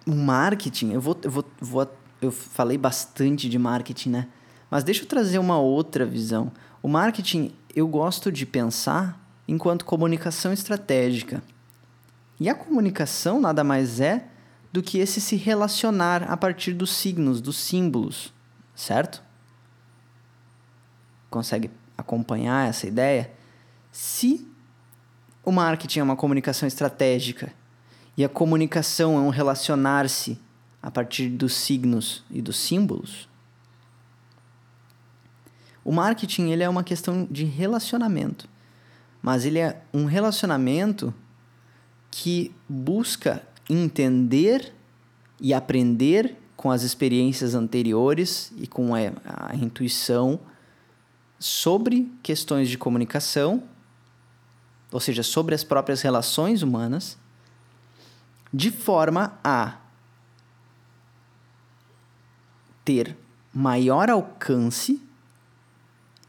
o 0.06 0.14
marketing, 0.14 0.92
eu 0.92 1.02
vou, 1.02 1.18
eu 1.24 1.32
vou, 1.32 1.46
vou 1.60 1.82
eu 2.26 2.32
falei 2.32 2.78
bastante 2.78 3.48
de 3.50 3.58
marketing, 3.58 4.10
né? 4.10 4.28
Mas 4.70 4.84
deixa 4.84 5.04
eu 5.04 5.08
trazer 5.08 5.40
uma 5.40 5.58
outra 5.58 6.06
visão. 6.06 6.52
O 6.82 6.88
marketing, 6.88 7.54
eu 7.76 7.88
gosto 7.88 8.32
de 8.32 8.46
pensar 8.46 9.20
enquanto 9.48 9.86
comunicação 9.86 10.52
estratégica. 10.52 11.44
E 12.40 12.50
a 12.50 12.56
comunicação 12.56 13.40
nada 13.40 13.64
mais 13.64 14.00
é 14.00 14.28
do 14.72 14.84
que 14.84 14.98
esse 14.98 15.22
se 15.22 15.36
relacionar 15.36 16.24
a 16.24 16.36
partir 16.36 16.74
dos 16.74 16.92
signos, 16.92 17.40
dos 17.40 17.58
símbolos, 17.58 18.34
certo? 18.76 19.24
Consegue 21.30 21.72
acompanhar 21.98 22.68
essa 22.68 22.86
ideia? 22.86 23.32
Se 23.92 24.46
o 25.44 25.52
marketing 25.52 26.00
é 26.00 26.04
uma 26.04 26.16
comunicação 26.16 26.68
estratégica 26.68 27.54
e 28.18 28.26
a 28.26 28.30
comunicação 28.30 29.16
é 29.18 29.22
um 29.22 29.30
relacionar-se 29.30 30.40
a 30.86 30.92
partir 30.92 31.30
dos 31.30 31.56
signos 31.56 32.24
e 32.30 32.44
dos 32.44 32.58
símbolos, 32.58 33.28
o 35.84 35.92
marketing 35.92 36.52
ele 36.52 36.62
é 36.62 36.70
uma 36.70 36.84
questão 36.84 37.28
de 37.30 37.44
relacionamento, 37.44 38.48
mas 39.20 39.46
ele 39.46 39.58
é 39.58 39.82
um 39.92 40.06
relacionamento 40.06 41.12
que 42.12 42.54
busca 42.70 43.42
entender 43.68 44.76
e 45.42 45.56
aprender 45.56 46.38
com 46.56 46.70
as 46.70 46.84
experiências 46.84 47.56
anteriores 47.56 48.54
e 48.56 48.68
com 48.68 48.94
a, 48.94 49.00
a 49.26 49.56
intuição 49.56 50.40
sobre 51.40 52.14
questões 52.22 52.70
de 52.70 52.78
comunicação, 52.78 53.64
ou 54.92 55.00
seja, 55.00 55.24
sobre 55.24 55.56
as 55.56 55.64
próprias 55.64 56.04
relações 56.04 56.62
humanas, 56.62 57.18
de 58.54 58.70
forma 58.70 59.40
a 59.44 59.80
ter 62.86 63.18
maior 63.52 64.10
alcance 64.10 65.02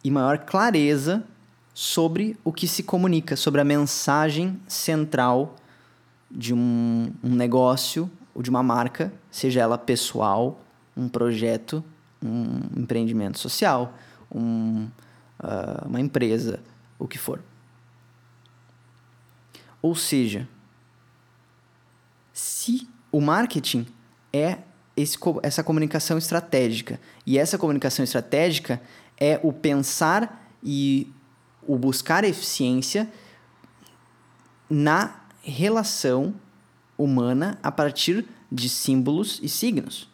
e 0.03 0.11
maior 0.11 0.39
clareza 0.39 1.23
sobre 1.75 2.39
o 2.43 2.53
que 2.53 2.67
se 2.67 2.83
comunica, 2.83 3.37
sobre 3.37 3.61
a 3.61 3.65
mensagem 3.65 4.59
central 4.67 5.57
de 6.31 6.55
um, 6.55 7.13
um 7.23 7.35
negócio 7.35 8.11
ou 8.35 8.43
de 8.43 8.49
uma 8.49 8.63
marca, 8.63 9.13
seja 9.31 9.61
ela 9.61 9.77
pessoal, 9.77 10.61
um 10.97 11.09
projeto, 11.09 11.85
um 12.23 12.81
empreendimento 12.81 13.39
social, 13.39 13.95
um, 14.35 14.89
uh, 15.39 15.87
uma 15.87 16.01
empresa, 16.01 16.61
o 16.99 17.07
que 17.07 17.19
for. 17.19 17.43
Ou 19.83 19.95
seja, 19.95 20.49
se 22.33 22.89
o 23.13 23.21
marketing 23.21 23.87
é 24.33 24.59
esse, 24.97 25.19
essa 25.43 25.63
comunicação 25.63 26.17
estratégica, 26.17 26.99
e 27.27 27.39
essa 27.39 27.59
comunicação 27.59 28.03
estratégica 28.03 28.81
é 29.19 29.39
o 29.43 29.53
pensar 29.53 30.51
e 30.63 31.13
o 31.67 31.77
buscar 31.77 32.25
eficiência 32.25 33.09
na 34.71 35.21
relação 35.43 36.35
humana 36.97 37.59
a 37.63 37.71
partir 37.71 38.27
de 38.51 38.69
símbolos 38.69 39.39
e 39.43 39.49
signos. 39.49 40.09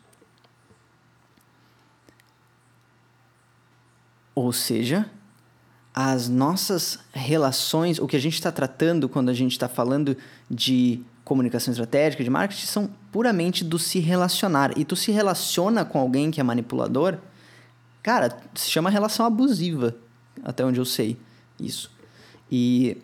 Ou 4.34 4.52
seja, 4.52 5.10
as 5.94 6.28
nossas 6.28 6.98
relações, 7.12 7.98
o 7.98 8.06
que 8.06 8.16
a 8.16 8.20
gente 8.20 8.34
está 8.34 8.50
tratando 8.50 9.08
quando 9.08 9.28
a 9.28 9.34
gente 9.34 9.52
está 9.52 9.68
falando 9.68 10.16
de 10.50 11.02
comunicação 11.22 11.70
estratégica, 11.70 12.24
de 12.24 12.30
marketing, 12.30 12.66
são 12.66 12.90
puramente 13.12 13.62
do 13.62 13.78
se 13.78 14.00
relacionar. 14.00 14.76
E 14.76 14.84
tu 14.84 14.96
se 14.96 15.12
relaciona 15.12 15.84
com 15.84 16.00
alguém 16.00 16.30
que 16.30 16.40
é 16.40 16.42
manipulador, 16.42 17.18
cara, 18.02 18.36
se 18.54 18.70
chama 18.70 18.90
relação 18.90 19.26
abusiva, 19.26 19.94
até 20.42 20.64
onde 20.64 20.80
eu 20.80 20.84
sei 20.84 21.18
isso. 21.60 21.92
E 22.50 22.96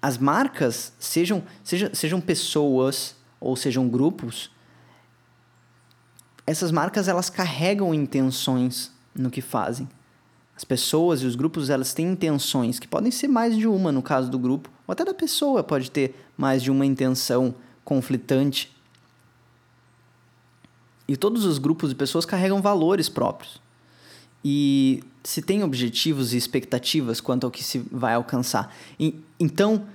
as 0.00 0.16
marcas, 0.16 0.92
sejam, 0.98 1.42
seja, 1.64 1.90
sejam 1.92 2.20
pessoas 2.20 3.16
ou 3.40 3.56
sejam 3.56 3.88
grupos, 3.88 4.50
essas 6.46 6.70
marcas 6.70 7.08
elas 7.08 7.28
carregam 7.28 7.92
intenções 7.92 8.92
no 9.12 9.30
que 9.30 9.40
fazem. 9.40 9.88
As 10.56 10.64
pessoas 10.64 11.20
e 11.20 11.26
os 11.26 11.34
grupos 11.34 11.68
elas 11.68 11.92
têm 11.92 12.12
intenções 12.12 12.78
que 12.78 12.86
podem 12.86 13.10
ser 13.10 13.28
mais 13.28 13.56
de 13.56 13.66
uma 13.66 13.90
no 13.90 14.00
caso 14.00 14.30
do 14.30 14.38
grupo, 14.38 14.70
ou 14.86 14.92
até 14.92 15.04
da 15.04 15.12
pessoa 15.12 15.64
pode 15.64 15.90
ter 15.90 16.14
mais 16.36 16.62
de 16.62 16.70
uma 16.70 16.86
intenção 16.86 17.54
conflitante. 17.84 18.75
E 21.08 21.16
todos 21.16 21.44
os 21.44 21.58
grupos 21.58 21.90
de 21.90 21.94
pessoas 21.94 22.24
carregam 22.24 22.60
valores 22.60 23.08
próprios. 23.08 23.60
E 24.44 25.02
se 25.22 25.42
tem 25.42 25.62
objetivos 25.62 26.32
e 26.32 26.36
expectativas 26.36 27.20
quanto 27.20 27.44
ao 27.44 27.50
que 27.50 27.62
se 27.62 27.78
vai 27.90 28.14
alcançar. 28.14 28.74
E, 28.98 29.20
então, 29.38 29.86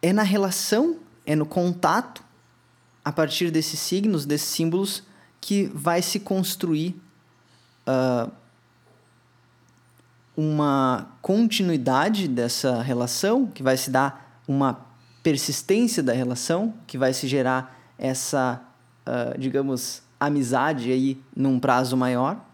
é 0.00 0.12
na 0.12 0.22
relação, 0.22 0.98
é 1.24 1.34
no 1.34 1.46
contato, 1.46 2.22
a 3.04 3.12
partir 3.12 3.50
desses 3.50 3.78
signos, 3.78 4.26
desses 4.26 4.48
símbolos, 4.48 5.02
que 5.40 5.70
vai 5.74 6.02
se 6.02 6.20
construir 6.20 7.00
uh, 7.86 8.30
uma 10.36 11.08
continuidade 11.22 12.28
dessa 12.28 12.82
relação, 12.82 13.46
que 13.46 13.62
vai 13.62 13.76
se 13.76 13.90
dar 13.90 14.40
uma 14.46 14.86
persistência 15.22 16.02
da 16.02 16.12
relação, 16.12 16.74
que 16.86 16.98
vai 16.98 17.12
se 17.12 17.26
gerar 17.26 17.76
essa, 17.98 18.62
uh, 19.06 19.38
digamos, 19.38 20.02
amizade 20.18 20.90
aí 20.90 21.20
num 21.34 21.58
prazo 21.58 21.96
maior. 21.96 22.44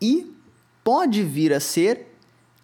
E 0.00 0.34
pode 0.82 1.22
vir 1.22 1.52
a 1.52 1.60
ser 1.60 2.14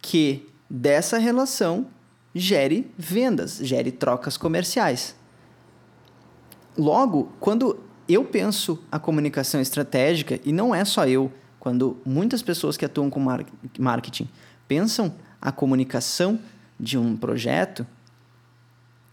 que 0.01 0.49
dessa 0.69 1.19
relação 1.19 1.87
gere 2.35 2.91
vendas, 2.97 3.59
gere 3.59 3.93
trocas 3.93 4.37
comerciais. 4.37 5.15
Logo, 6.77 7.31
quando 7.39 7.79
eu 8.09 8.25
penso 8.25 8.83
a 8.91 8.99
comunicação 8.99 9.61
estratégica, 9.61 10.41
e 10.45 10.53
não 10.53 10.75
é 10.75 10.85
só 10.85 11.07
eu, 11.07 11.33
quando 11.61 11.99
muitas 12.05 12.43
pessoas 12.43 12.77
que 12.77 12.85
atuam 12.85 13.09
com 13.09 13.21
marketing 13.79 14.29
pensam 14.67 15.15
a 15.41 15.53
comunicação 15.53 16.41
de 16.79 16.99
um 16.99 17.17
projeto, 17.17 17.87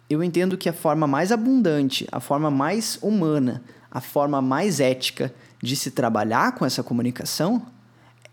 eu 0.09 0.23
entendo 0.23 0.57
que 0.57 0.67
a 0.67 0.73
forma 0.73 1.05
mais 1.05 1.31
abundante, 1.31 2.07
a 2.11 2.19
forma 2.19 2.49
mais 2.49 2.97
humana, 3.01 3.63
a 3.91 4.01
forma 4.01 4.41
mais 4.41 4.79
ética 4.79 5.33
de 5.61 5.75
se 5.75 5.91
trabalhar 5.91 6.53
com 6.55 6.65
essa 6.65 6.81
comunicação 6.81 7.65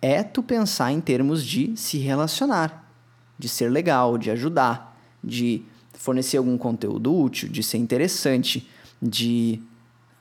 é 0.01 0.23
tu 0.23 0.43
pensar 0.43 0.93
em 0.93 1.01
termos 1.01 1.45
de 1.45 1.77
se 1.77 1.99
relacionar, 1.99 2.91
de 3.39 3.49
ser 3.49 3.71
legal, 3.71 4.17
de 4.17 4.31
ajudar, 4.31 4.97
de 5.23 5.63
fornecer 5.93 6.37
algum 6.37 6.57
conteúdo 6.57 7.15
útil, 7.15 7.49
de 7.49 7.63
ser 7.63 7.79
interessante, 7.79 8.69
de 9.03 9.61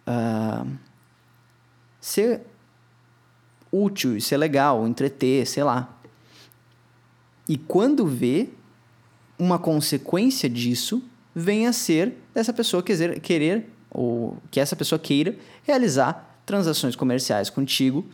uh, 0.07 0.67
ser 1.99 2.41
útil 3.71 4.19
ser 4.21 4.37
legal, 4.37 4.87
entreter, 4.87 5.45
sei 5.45 5.63
lá. 5.63 5.97
E 7.47 7.57
quando 7.57 8.05
vê, 8.05 8.49
uma 9.37 9.59
consequência 9.59 10.49
disso 10.49 11.03
vem 11.35 11.67
a 11.67 11.73
ser 11.73 12.13
dessa 12.33 12.53
pessoa 12.53 12.81
querer, 12.81 13.19
querer 13.19 13.69
ou 13.91 14.37
que 14.49 14.59
essa 14.59 14.75
pessoa 14.75 14.97
queira 14.97 15.35
realizar 15.63 16.39
transações 16.45 16.95
comerciais 16.95 17.49
contigo, 17.49 18.05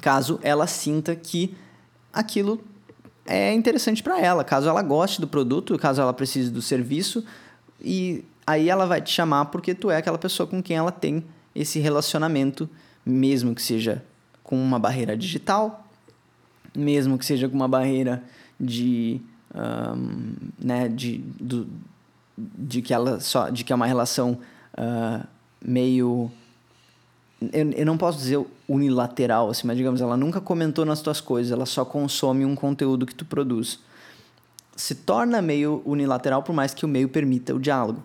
caso 0.00 0.38
ela 0.42 0.66
sinta 0.66 1.16
que 1.16 1.56
aquilo 2.12 2.62
é 3.26 3.52
interessante 3.52 4.02
para 4.02 4.20
ela, 4.20 4.44
caso 4.44 4.68
ela 4.68 4.82
goste 4.82 5.20
do 5.20 5.26
produto, 5.26 5.76
caso 5.78 6.00
ela 6.00 6.12
precise 6.12 6.50
do 6.50 6.62
serviço, 6.62 7.24
e 7.80 8.24
aí 8.46 8.68
ela 8.68 8.86
vai 8.86 9.00
te 9.00 9.10
chamar 9.10 9.46
porque 9.46 9.74
tu 9.74 9.90
é 9.90 9.96
aquela 9.96 10.18
pessoa 10.18 10.46
com 10.46 10.62
quem 10.62 10.76
ela 10.76 10.92
tem 10.92 11.24
esse 11.54 11.78
relacionamento, 11.80 12.68
mesmo 13.04 13.54
que 13.54 13.62
seja 13.62 14.04
com 14.44 14.56
uma 14.56 14.78
barreira 14.78 15.16
digital, 15.16 15.88
mesmo 16.76 17.18
que 17.18 17.24
seja 17.24 17.48
com 17.48 17.56
uma 17.56 17.66
barreira 17.66 18.22
de, 18.60 19.20
um, 19.54 20.34
né, 20.58 20.88
de, 20.88 21.18
do, 21.40 21.66
de 22.36 22.82
que 22.82 22.92
ela 22.92 23.20
só, 23.20 23.48
de 23.48 23.64
que 23.64 23.72
é 23.72 23.76
uma 23.76 23.86
relação 23.86 24.38
uh, 24.78 25.26
meio 25.64 26.30
eu, 27.40 27.70
eu 27.72 27.86
não 27.86 27.98
posso 27.98 28.18
dizer 28.18 28.44
unilateral, 28.68 29.50
assim, 29.50 29.66
mas 29.66 29.76
digamos, 29.76 30.00
ela 30.00 30.16
nunca 30.16 30.40
comentou 30.40 30.84
nas 30.84 31.00
tuas 31.00 31.20
coisas, 31.20 31.52
ela 31.52 31.66
só 31.66 31.84
consome 31.84 32.44
um 32.44 32.54
conteúdo 32.54 33.04
que 33.04 33.14
tu 33.14 33.24
produz. 33.24 33.78
Se 34.74 34.94
torna 34.94 35.40
meio 35.42 35.82
unilateral, 35.84 36.42
por 36.42 36.54
mais 36.54 36.74
que 36.74 36.84
o 36.84 36.88
meio 36.88 37.08
permita 37.08 37.54
o 37.54 37.60
diálogo. 37.60 38.02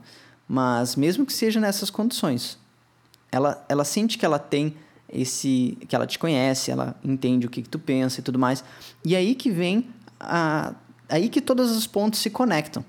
Mas 0.48 0.96
mesmo 0.96 1.26
que 1.26 1.34
seja 1.34 1.60
nessas 1.60 1.90
condições, 1.90 2.58
ela, 3.32 3.64
ela 3.70 3.86
sente 3.86 4.18
que 4.18 4.26
ela 4.26 4.40
tem 4.40 4.76
esse. 5.10 5.78
que 5.88 5.96
ela 5.96 6.06
te 6.06 6.20
conhece, 6.20 6.72
ela 6.72 6.96
entende 7.04 7.46
o 7.46 7.50
que, 7.50 7.62
que 7.62 7.70
tu 7.70 7.80
pensa 7.80 8.20
e 8.20 8.24
tudo 8.24 8.38
mais. 8.38 8.64
E 9.04 9.16
aí 9.16 9.34
que 9.34 9.50
vem 9.50 9.90
a. 10.20 10.74
aí 11.08 11.30
que 11.30 11.42
todos 11.42 11.72
os 11.72 11.88
pontos 11.88 12.20
se 12.20 12.30
conectam. 12.30 12.84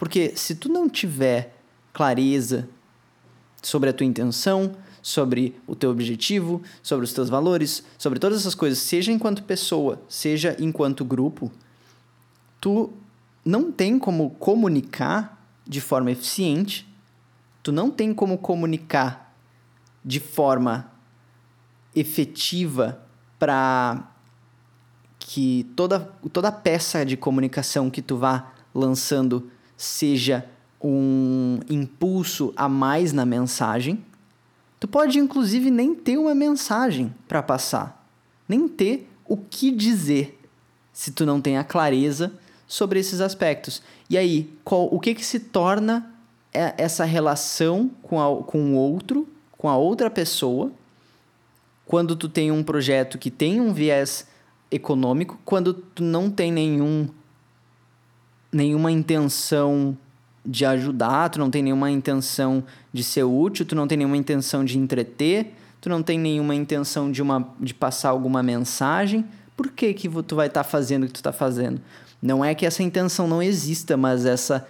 Porque 0.00 0.32
se 0.34 0.54
tu 0.54 0.70
não 0.70 0.88
tiver 0.88 1.60
clareza 1.92 2.66
sobre 3.60 3.90
a 3.90 3.92
tua 3.92 4.06
intenção, 4.06 4.74
sobre 5.02 5.60
o 5.66 5.76
teu 5.76 5.90
objetivo, 5.90 6.62
sobre 6.82 7.04
os 7.04 7.12
teus 7.12 7.28
valores, 7.28 7.84
sobre 7.98 8.18
todas 8.18 8.40
essas 8.40 8.54
coisas, 8.54 8.78
seja 8.78 9.12
enquanto 9.12 9.42
pessoa, 9.42 10.00
seja 10.08 10.56
enquanto 10.58 11.04
grupo, 11.04 11.52
tu 12.58 12.90
não 13.44 13.70
tem 13.70 13.98
como 13.98 14.30
comunicar 14.30 15.38
de 15.68 15.82
forma 15.82 16.10
eficiente, 16.10 16.88
tu 17.62 17.70
não 17.70 17.90
tem 17.90 18.14
como 18.14 18.38
comunicar 18.38 19.36
de 20.02 20.18
forma 20.18 20.90
efetiva 21.94 23.06
para 23.38 24.10
que 25.18 25.70
toda, 25.76 26.00
toda 26.32 26.50
peça 26.50 27.04
de 27.04 27.18
comunicação 27.18 27.90
que 27.90 28.00
tu 28.00 28.16
vá 28.16 28.50
lançando 28.74 29.50
seja 29.82 30.44
um 30.82 31.60
impulso 31.68 32.52
a 32.56 32.68
mais 32.68 33.12
na 33.12 33.24
mensagem, 33.26 34.02
Tu 34.80 34.88
pode 34.88 35.18
inclusive 35.18 35.70
nem 35.70 35.94
ter 35.94 36.16
uma 36.16 36.34
mensagem 36.34 37.14
para 37.28 37.42
passar, 37.42 38.02
nem 38.48 38.66
ter 38.66 39.06
o 39.28 39.36
que 39.36 39.70
dizer, 39.70 40.40
se 40.90 41.12
tu 41.12 41.26
não 41.26 41.38
tem 41.38 41.58
a 41.58 41.64
clareza 41.64 42.32
sobre 42.66 42.98
esses 42.98 43.20
aspectos. 43.20 43.82
E 44.08 44.16
aí, 44.16 44.50
qual, 44.64 44.88
o 44.90 44.98
que 44.98 45.14
que 45.14 45.24
se 45.24 45.38
torna 45.38 46.10
essa 46.50 47.04
relação 47.04 47.90
com, 48.02 48.18
a, 48.18 48.42
com 48.42 48.72
o 48.72 48.76
outro, 48.76 49.28
com 49.52 49.68
a 49.68 49.76
outra 49.76 50.08
pessoa, 50.08 50.72
quando 51.84 52.16
tu 52.16 52.28
tem 52.28 52.50
um 52.50 52.62
projeto 52.62 53.18
que 53.18 53.30
tem 53.30 53.60
um 53.60 53.74
viés 53.74 54.26
econômico, 54.70 55.38
quando 55.44 55.74
tu 55.74 56.02
não 56.02 56.30
tem 56.30 56.50
nenhum 56.50 57.06
nenhuma 58.52 58.90
intenção 58.90 59.96
de 60.44 60.64
ajudar, 60.64 61.28
tu 61.28 61.38
não 61.38 61.50
tem 61.50 61.62
nenhuma 61.62 61.90
intenção 61.90 62.64
de 62.92 63.04
ser 63.04 63.24
útil, 63.24 63.66
tu 63.66 63.74
não 63.74 63.86
tem 63.86 63.98
nenhuma 63.98 64.16
intenção 64.16 64.64
de 64.64 64.78
entreter, 64.78 65.54
tu 65.80 65.88
não 65.88 66.02
tem 66.02 66.18
nenhuma 66.18 66.54
intenção 66.54 67.10
de, 67.10 67.22
uma, 67.22 67.48
de 67.58 67.74
passar 67.74 68.10
alguma 68.10 68.42
mensagem, 68.42 69.24
por 69.56 69.68
que, 69.68 69.92
que 69.92 70.08
tu 70.22 70.36
vai 70.36 70.46
estar 70.46 70.64
tá 70.64 70.68
fazendo 70.68 71.04
o 71.04 71.06
que 71.06 71.12
tu 71.12 71.16
está 71.16 71.32
fazendo? 71.32 71.80
Não 72.22 72.44
é 72.44 72.54
que 72.54 72.66
essa 72.66 72.82
intenção 72.82 73.28
não 73.28 73.42
exista, 73.42 73.96
mas 73.96 74.24
essa 74.24 74.66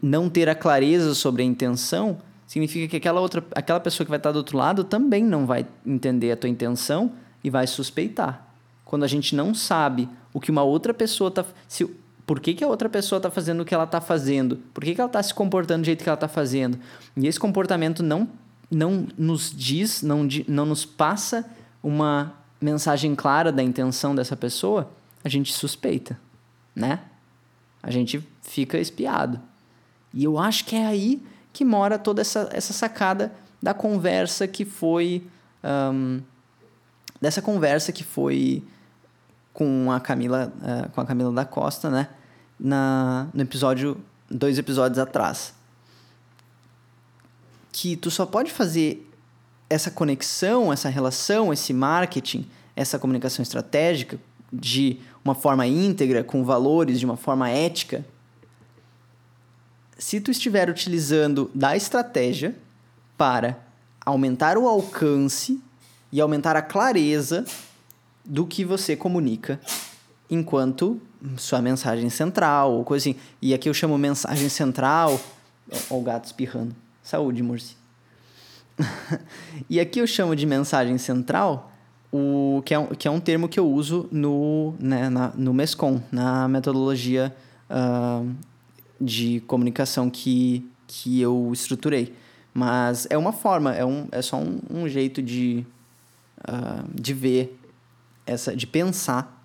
não 0.00 0.28
ter 0.28 0.48
a 0.48 0.54
clareza 0.54 1.14
sobre 1.14 1.42
a 1.42 1.44
intenção 1.44 2.18
significa 2.46 2.88
que 2.88 2.96
aquela 2.96 3.20
outra 3.20 3.44
aquela 3.54 3.80
pessoa 3.80 4.04
que 4.04 4.10
vai 4.10 4.18
estar 4.18 4.30
tá 4.30 4.32
do 4.32 4.38
outro 4.38 4.56
lado 4.56 4.84
também 4.84 5.24
não 5.24 5.44
vai 5.44 5.66
entender 5.84 6.30
a 6.30 6.36
tua 6.36 6.48
intenção 6.48 7.12
e 7.42 7.50
vai 7.50 7.66
suspeitar. 7.66 8.46
Quando 8.84 9.04
a 9.04 9.08
gente 9.08 9.34
não 9.34 9.52
sabe 9.52 10.08
o 10.32 10.40
que 10.40 10.50
uma 10.50 10.62
outra 10.62 10.94
pessoa 10.94 11.28
está 11.28 11.44
se 11.66 11.88
por 12.28 12.40
que, 12.40 12.52
que 12.52 12.62
a 12.62 12.68
outra 12.68 12.90
pessoa 12.90 13.16
está 13.16 13.30
fazendo 13.30 13.62
o 13.62 13.64
que 13.64 13.74
ela 13.74 13.84
está 13.84 14.02
fazendo? 14.02 14.58
Por 14.74 14.84
que, 14.84 14.94
que 14.94 15.00
ela 15.00 15.08
está 15.08 15.22
se 15.22 15.32
comportando 15.32 15.80
do 15.80 15.86
jeito 15.86 16.02
que 16.02 16.10
ela 16.10 16.14
está 16.14 16.28
fazendo? 16.28 16.78
E 17.16 17.26
esse 17.26 17.40
comportamento 17.40 18.02
não, 18.02 18.28
não 18.70 19.06
nos 19.16 19.50
diz, 19.50 20.02
não, 20.02 20.28
não 20.46 20.66
nos 20.66 20.84
passa 20.84 21.48
uma 21.82 22.34
mensagem 22.60 23.14
clara 23.14 23.50
da 23.50 23.62
intenção 23.62 24.14
dessa 24.14 24.36
pessoa, 24.36 24.90
a 25.24 25.28
gente 25.30 25.54
suspeita, 25.54 26.20
né? 26.76 27.00
A 27.82 27.90
gente 27.90 28.22
fica 28.42 28.76
espiado. 28.76 29.40
E 30.12 30.22
eu 30.22 30.38
acho 30.38 30.66
que 30.66 30.76
é 30.76 30.84
aí 30.84 31.22
que 31.50 31.64
mora 31.64 31.98
toda 31.98 32.20
essa, 32.20 32.50
essa 32.52 32.74
sacada 32.74 33.32
da 33.62 33.72
conversa 33.72 34.46
que 34.46 34.66
foi. 34.66 35.26
Um, 35.64 36.20
dessa 37.18 37.40
conversa 37.40 37.90
que 37.90 38.04
foi 38.04 38.62
com 39.54 39.90
a 39.90 39.98
Camila, 39.98 40.52
uh, 40.56 40.90
com 40.90 41.00
a 41.00 41.06
Camila 41.06 41.32
da 41.32 41.46
Costa, 41.46 41.88
né? 41.88 42.08
Na, 42.58 43.28
no 43.32 43.42
episódio, 43.42 43.96
dois 44.30 44.58
episódios 44.58 44.98
atrás. 44.98 45.54
Que 47.72 47.96
tu 47.96 48.10
só 48.10 48.26
pode 48.26 48.50
fazer 48.50 49.08
essa 49.70 49.90
conexão, 49.90 50.72
essa 50.72 50.88
relação, 50.88 51.52
esse 51.52 51.72
marketing, 51.72 52.46
essa 52.74 52.98
comunicação 52.98 53.42
estratégica 53.42 54.18
de 54.52 54.98
uma 55.24 55.34
forma 55.34 55.66
íntegra, 55.66 56.24
com 56.24 56.42
valores, 56.44 56.98
de 56.98 57.04
uma 57.04 57.16
forma 57.16 57.50
ética, 57.50 58.04
se 59.98 60.20
tu 60.20 60.30
estiver 60.30 60.70
utilizando 60.70 61.50
da 61.54 61.76
estratégia 61.76 62.56
para 63.16 63.58
aumentar 64.06 64.56
o 64.56 64.66
alcance 64.66 65.60
e 66.12 66.20
aumentar 66.20 66.56
a 66.56 66.62
clareza 66.62 67.44
do 68.24 68.46
que 68.46 68.64
você 68.64 68.94
comunica 68.94 69.60
enquanto 70.30 71.00
sua 71.36 71.60
mensagem 71.60 72.08
central, 72.10 72.72
ou 72.72 72.84
coisa 72.84 73.08
assim. 73.08 73.18
E 73.40 73.54
aqui 73.54 73.68
eu 73.68 73.74
chamo 73.74 73.96
mensagem 73.98 74.48
central. 74.48 75.20
Ó, 75.90 75.98
o 75.98 76.02
gato 76.02 76.24
espirrando. 76.24 76.74
Saúde, 77.02 77.42
Murci. 77.42 77.76
e 79.68 79.80
aqui 79.80 79.98
eu 79.98 80.06
chamo 80.06 80.36
de 80.36 80.46
mensagem 80.46 80.96
central, 80.98 81.72
o, 82.12 82.62
que, 82.64 82.72
é 82.74 82.78
um, 82.78 82.86
que 82.86 83.08
é 83.08 83.10
um 83.10 83.20
termo 83.20 83.48
que 83.48 83.58
eu 83.58 83.68
uso 83.68 84.08
no, 84.10 84.74
né, 84.78 85.08
na, 85.08 85.32
no 85.34 85.52
MESCOM, 85.52 86.00
na 86.10 86.48
metodologia 86.48 87.34
uh, 87.68 88.30
de 89.00 89.40
comunicação 89.46 90.08
que, 90.08 90.68
que 90.86 91.20
eu 91.20 91.50
estruturei. 91.52 92.14
Mas 92.54 93.06
é 93.10 93.18
uma 93.18 93.32
forma, 93.32 93.74
é, 93.74 93.84
um, 93.84 94.08
é 94.10 94.22
só 94.22 94.36
um, 94.36 94.60
um 94.70 94.88
jeito 94.88 95.22
de, 95.22 95.64
uh, 96.40 96.88
de 96.94 97.12
ver, 97.12 97.58
essa, 98.26 98.54
de 98.54 98.66
pensar 98.66 99.37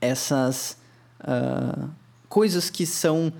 essas 0.00 0.76
uh, 1.20 1.88
coisas 2.28 2.70
que 2.70 2.86
são 2.86 3.32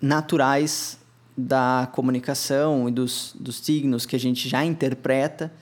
naturais 0.00 0.98
da 1.36 1.88
comunicação 1.92 2.88
e 2.88 2.92
dos, 2.92 3.34
dos 3.38 3.56
signos 3.58 4.06
que 4.06 4.16
a 4.16 4.18
gente 4.18 4.48
já 4.48 4.64
interpreta, 4.64 5.52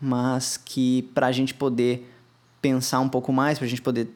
mas 0.00 0.56
que 0.56 1.02
para 1.14 1.26
a 1.26 1.32
gente 1.32 1.54
poder 1.54 2.12
pensar 2.60 3.00
um 3.00 3.08
pouco 3.08 3.32
mais, 3.32 3.58
para 3.58 3.66
a 3.66 3.70
gente 3.70 3.82
poder 3.82 4.08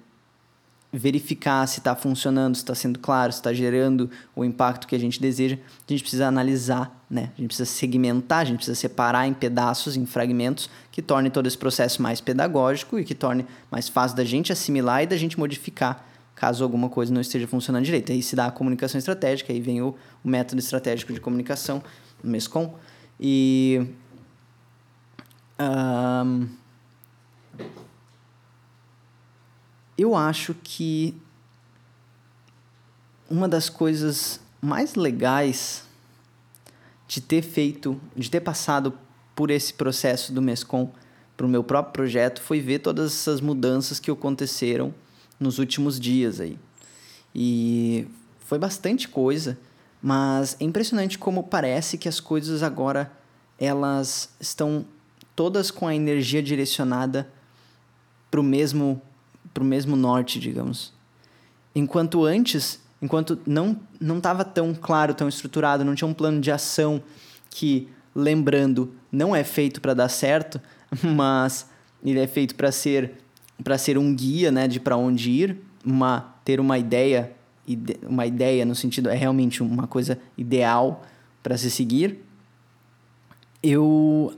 verificar 0.92 1.66
se 1.66 1.78
está 1.78 1.94
funcionando, 1.94 2.56
se 2.56 2.62
está 2.62 2.74
sendo 2.74 2.98
claro, 2.98 3.32
se 3.32 3.38
está 3.38 3.52
gerando 3.52 4.10
o 4.34 4.44
impacto 4.44 4.86
que 4.88 4.96
a 4.96 4.98
gente 4.98 5.20
deseja, 5.20 5.56
a 5.56 5.92
gente 5.92 6.02
precisa 6.02 6.26
analisar, 6.26 7.04
né? 7.08 7.30
A 7.36 7.40
gente 7.40 7.48
precisa 7.48 7.70
segmentar, 7.70 8.40
a 8.40 8.44
gente 8.44 8.56
precisa 8.56 8.74
separar 8.74 9.26
em 9.26 9.32
pedaços, 9.32 9.96
em 9.96 10.04
fragmentos, 10.04 10.68
que 10.90 11.00
torne 11.00 11.30
todo 11.30 11.46
esse 11.46 11.56
processo 11.56 12.02
mais 12.02 12.20
pedagógico 12.20 12.98
e 12.98 13.04
que 13.04 13.14
torne 13.14 13.46
mais 13.70 13.88
fácil 13.88 14.16
da 14.16 14.24
gente 14.24 14.52
assimilar 14.52 15.02
e 15.04 15.06
da 15.06 15.16
gente 15.16 15.38
modificar 15.38 16.06
caso 16.34 16.64
alguma 16.64 16.88
coisa 16.88 17.12
não 17.12 17.20
esteja 17.20 17.46
funcionando 17.46 17.84
direito. 17.84 18.10
Aí 18.10 18.22
se 18.22 18.34
dá 18.34 18.46
a 18.46 18.50
comunicação 18.50 18.98
estratégica, 18.98 19.52
aí 19.52 19.60
vem 19.60 19.82
o, 19.82 19.94
o 20.24 20.28
método 20.28 20.58
estratégico 20.58 21.12
de 21.12 21.20
comunicação, 21.20 21.82
o 22.24 22.26
MESCOM, 22.26 22.74
e... 23.20 23.86
Um, 25.60 26.48
eu 30.00 30.14
acho 30.14 30.54
que 30.62 31.14
uma 33.28 33.48
das 33.48 33.68
coisas 33.68 34.40
mais 34.60 34.94
legais 34.94 35.84
de 37.06 37.20
ter 37.20 37.42
feito, 37.42 38.00
de 38.16 38.30
ter 38.30 38.40
passado 38.40 38.92
por 39.34 39.50
esse 39.50 39.74
processo 39.74 40.32
do 40.32 40.42
MESCOM 40.42 40.90
para 41.36 41.46
o 41.46 41.48
meu 41.48 41.64
próprio 41.64 41.92
projeto 41.92 42.40
foi 42.40 42.60
ver 42.60 42.80
todas 42.80 43.12
essas 43.12 43.40
mudanças 43.40 43.98
que 43.98 44.10
aconteceram 44.10 44.94
nos 45.38 45.58
últimos 45.58 45.98
dias 45.98 46.40
aí. 46.40 46.58
E 47.34 48.06
foi 48.40 48.58
bastante 48.58 49.08
coisa, 49.08 49.58
mas 50.02 50.56
é 50.60 50.64
impressionante 50.64 51.18
como 51.18 51.44
parece 51.44 51.96
que 51.96 52.08
as 52.08 52.20
coisas 52.20 52.62
agora 52.62 53.10
elas 53.58 54.30
estão 54.40 54.84
todas 55.34 55.70
com 55.70 55.86
a 55.86 55.94
energia 55.94 56.42
direcionada 56.42 57.30
para 58.30 58.40
o 58.40 58.44
mesmo 58.44 59.00
para 59.52 59.62
o 59.62 59.66
mesmo 59.66 59.96
norte, 59.96 60.38
digamos. 60.38 60.92
Enquanto 61.74 62.24
antes, 62.24 62.80
enquanto 63.00 63.38
não 63.46 63.78
não 64.00 64.18
estava 64.18 64.44
tão 64.44 64.74
claro, 64.74 65.14
tão 65.14 65.28
estruturado, 65.28 65.84
não 65.84 65.94
tinha 65.94 66.08
um 66.08 66.14
plano 66.14 66.40
de 66.40 66.50
ação 66.50 67.02
que, 67.50 67.88
lembrando, 68.14 68.94
não 69.12 69.34
é 69.34 69.44
feito 69.44 69.80
para 69.80 69.94
dar 69.94 70.08
certo, 70.08 70.60
mas 71.02 71.68
ele 72.02 72.20
é 72.20 72.26
feito 72.26 72.54
para 72.54 72.72
ser 72.72 73.14
para 73.62 73.76
ser 73.76 73.98
um 73.98 74.14
guia, 74.14 74.50
né, 74.50 74.66
de 74.66 74.80
para 74.80 74.96
onde 74.96 75.30
ir, 75.30 75.58
uma 75.84 76.34
ter 76.44 76.58
uma 76.60 76.78
ideia, 76.78 77.32
uma 78.02 78.26
ideia 78.26 78.64
no 78.64 78.74
sentido 78.74 79.10
é 79.10 79.14
realmente 79.14 79.62
uma 79.62 79.86
coisa 79.86 80.18
ideal 80.36 81.02
para 81.42 81.56
se 81.58 81.70
seguir. 81.70 82.24
Eu 83.62 84.32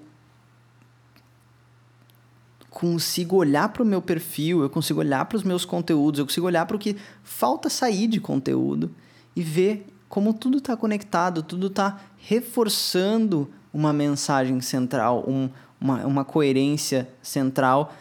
consigo 2.72 3.36
olhar 3.36 3.68
para 3.68 3.82
o 3.82 3.86
meu 3.86 4.00
perfil, 4.00 4.62
eu 4.62 4.70
consigo 4.70 5.00
olhar 5.00 5.26
para 5.26 5.36
os 5.36 5.44
meus 5.44 5.64
conteúdos, 5.64 6.18
eu 6.18 6.24
consigo 6.24 6.46
olhar 6.46 6.64
para 6.64 6.74
o 6.76 6.80
que 6.80 6.96
falta 7.22 7.68
sair 7.68 8.06
de 8.06 8.18
conteúdo 8.18 8.90
e 9.36 9.42
ver 9.42 9.86
como 10.08 10.32
tudo 10.32 10.56
está 10.56 10.74
conectado, 10.74 11.42
tudo 11.42 11.66
está 11.66 12.00
reforçando 12.16 13.50
uma 13.72 13.92
mensagem 13.92 14.60
central, 14.62 15.22
um, 15.28 15.50
uma, 15.78 16.06
uma 16.06 16.24
coerência 16.24 17.08
central, 17.22 17.94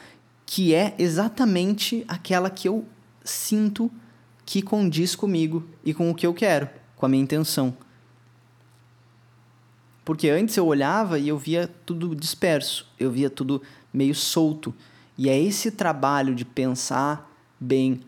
que 0.46 0.74
é 0.74 0.96
exatamente 0.98 2.06
aquela 2.08 2.50
que 2.50 2.68
eu 2.68 2.86
sinto 3.24 3.92
que 4.46 4.62
condiz 4.62 5.16
comigo 5.16 5.68
e 5.84 5.94
com 5.94 6.10
o 6.10 6.16
que 6.16 6.26
eu 6.26 6.34
quero, 6.34 6.70
com 6.96 7.06
a 7.06 7.10
minha 7.10 7.24
intenção. 7.24 7.76
Porque 10.04 10.30
antes 10.30 10.58
eu 10.58 10.66
olhava 10.66 11.20
e 11.20 11.28
eu 11.28 11.38
via 11.38 11.70
tudo 11.86 12.16
disperso, 12.16 12.88
eu 13.00 13.12
via 13.12 13.30
tudo 13.30 13.62
meio 13.94 14.16
solto. 14.16 14.74
E 15.18 15.30
é 15.30 15.40
esse 15.40 15.72
trabalho 15.72 16.34
de 16.34 16.46
pensar 16.46 17.30
bem 17.60 18.02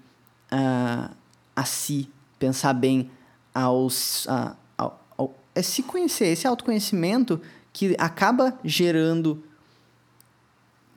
uh, 0.51 1.13
a 1.55 1.65
si, 1.65 2.09
pensar 2.39 2.73
bem 2.73 3.09
aos. 3.53 4.25
Uh, 4.25 4.55
ao, 4.77 5.05
ao, 5.17 5.35
é 5.53 5.61
se 5.61 5.83
conhecer, 5.83 6.27
esse 6.27 6.47
autoconhecimento 6.47 7.39
que 7.71 7.95
acaba 7.99 8.57
gerando 8.63 9.43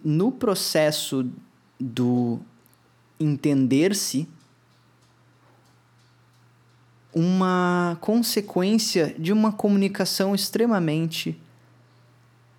no 0.05 0.31
processo 0.31 1.29
do 1.79 2.38
entender-se 3.18 4.29
uma 7.12 7.96
consequência 8.01 9.14
de 9.18 9.33
uma 9.33 9.51
comunicação 9.51 10.35
extremamente 10.35 11.40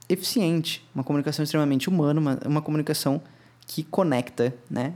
eficiente, 0.09 0.85
uma 0.93 1.03
comunicação 1.03 1.43
extremamente 1.43 1.89
humana, 1.89 2.19
uma, 2.19 2.39
uma 2.45 2.61
comunicação 2.61 3.21
que 3.65 3.83
conecta, 3.83 4.55
né? 4.69 4.93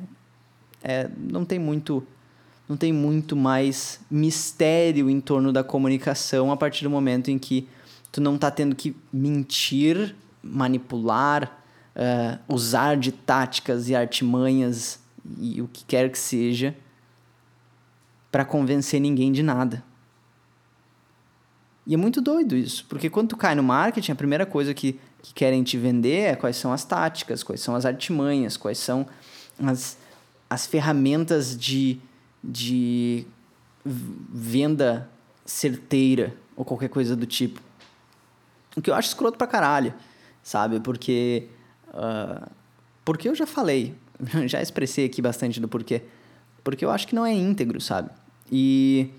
É, 0.84 1.10
não 1.18 1.46
tem 1.46 1.60
muito 1.60 2.06
não 2.68 2.78
tem 2.78 2.94
muito 2.94 3.36
mais 3.36 4.00
mistério 4.10 5.10
em 5.10 5.20
torno 5.20 5.52
da 5.52 5.62
comunicação 5.62 6.54
a 6.54 6.58
partir 6.58 6.86
do 6.86 6.90
momento 6.90 7.30
em 7.30 7.38
que 7.38 7.68
tu 8.12 8.22
não 8.22 8.36
está 8.36 8.50
tendo 8.50 8.76
que 8.76 8.96
mentir, 9.12 10.16
manipular, 10.42 11.62
uh, 11.96 12.54
usar 12.54 12.96
de 12.96 13.12
táticas 13.12 13.90
e 13.90 13.96
artimanhas 13.96 15.02
e 15.38 15.62
o 15.62 15.68
que 15.68 15.84
quer 15.84 16.10
que 16.10 16.18
seja 16.18 16.74
para 18.32 18.46
convencer 18.46 19.02
ninguém 19.02 19.34
de 19.34 19.44
nada. 19.44 19.84
E 21.86 21.94
é 21.94 21.98
muito 21.98 22.22
doido 22.22 22.56
isso, 22.56 22.86
porque 22.88 23.10
quando 23.10 23.30
tu 23.30 23.38
cai 23.38 23.56
no 23.56 23.64
marketing, 23.64 24.12
a 24.12 24.16
primeira 24.16 24.46
coisa 24.46 24.74
que, 24.74 25.00
que 25.22 25.34
querem 25.34 25.64
te 25.64 25.78
vender 25.78 26.32
é 26.32 26.36
quais 26.36 26.56
são 26.56 26.72
as 26.72 26.86
táticas, 26.86 27.42
quais 27.42 27.60
são 27.62 27.76
as 27.76 27.86
artimanhas, 27.86 28.56
quais 28.56 28.78
são 28.78 29.08
as, 29.60 29.98
as 30.50 30.68
ferramentas 30.68 31.58
de, 31.58 32.00
de 32.44 33.26
venda 33.84 35.10
certeira 35.44 36.36
ou 36.56 36.64
qualquer 36.64 36.90
coisa 36.90 37.16
do 37.16 37.26
tipo. 37.26 37.60
O 38.76 38.82
que 38.82 38.90
eu 38.90 38.94
acho 38.94 39.10
escroto 39.10 39.38
pra 39.38 39.48
caralho, 39.48 39.94
sabe? 40.44 40.80
Porque. 40.80 41.48
Uh, 41.90 42.50
porque 43.04 43.28
eu 43.28 43.36
já 43.36 43.48
falei, 43.48 43.96
já 44.46 44.62
expressei 44.62 45.06
aqui 45.06 45.22
bastante 45.22 45.60
do 45.60 45.68
porquê. 45.68 46.04
Porque 46.64 46.86
eu 46.86 46.92
acho 46.92 47.08
que 47.08 47.16
não 47.16 47.26
é 47.26 47.34
íntegro, 47.34 47.82
sabe? 47.82 48.10
E 48.52 49.10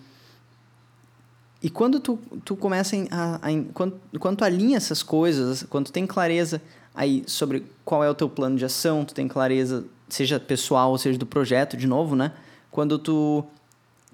e 1.63 1.71
quando 1.71 2.01
tu, 2.01 2.19
tu 2.45 2.57
começa 2.57 2.97
a, 3.11 3.37
a, 3.37 3.41
quando, 3.73 4.01
quando 4.19 4.39
tu 4.39 4.45
alinha 4.45 4.77
essas 4.77 5.03
coisas, 5.03 5.65
quando 5.71 5.87
tu 5.87 5.93
tem 5.93 6.07
clareza 6.07 6.61
aí 6.93 7.23
sobre 7.27 7.65
qual 7.85 8.03
é 8.03 8.11
o 8.11 8.15
teu 8.15 8.29
plano 8.29 8.57
de 8.57 8.65
ação, 8.65 9.05
tu 9.05 9.15
tem 9.15 9.29
clareza, 9.29 9.85
seja 10.09 10.41
pessoal 10.41 10.91
ou 10.91 10.99
seja 10.99 11.17
do 11.17 11.25
projeto, 11.25 11.77
de 11.77 11.87
novo, 11.87 12.17
né? 12.17 12.33
Quando 12.71 12.99
tu 12.99 13.45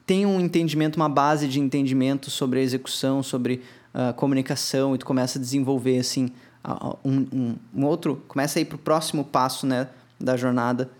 tem 0.04 0.26
um 0.26 0.38
entendimento, 0.38 0.96
uma 0.96 1.08
base 1.08 1.48
de 1.48 1.58
entendimento 1.58 2.30
sobre 2.30 2.60
a 2.60 2.62
execução, 2.62 3.22
sobre 3.22 3.62
a 3.94 4.10
uh, 4.10 4.14
comunicação, 4.14 4.94
e 4.94 4.98
tu 4.98 5.06
começa 5.06 5.38
a 5.38 5.40
desenvolver, 5.40 5.98
assim, 5.98 6.30
uh, 6.64 6.96
um, 7.04 7.26
um, 7.32 7.56
um, 7.74 7.84
outro... 7.84 8.22
Começa 8.28 8.58
a 8.58 8.62
ir 8.62 8.64
pro 8.64 8.78
próximo 8.78 9.24
passo, 9.24 9.66
né, 9.66 9.88
da 10.18 10.36
jornada, 10.36 10.90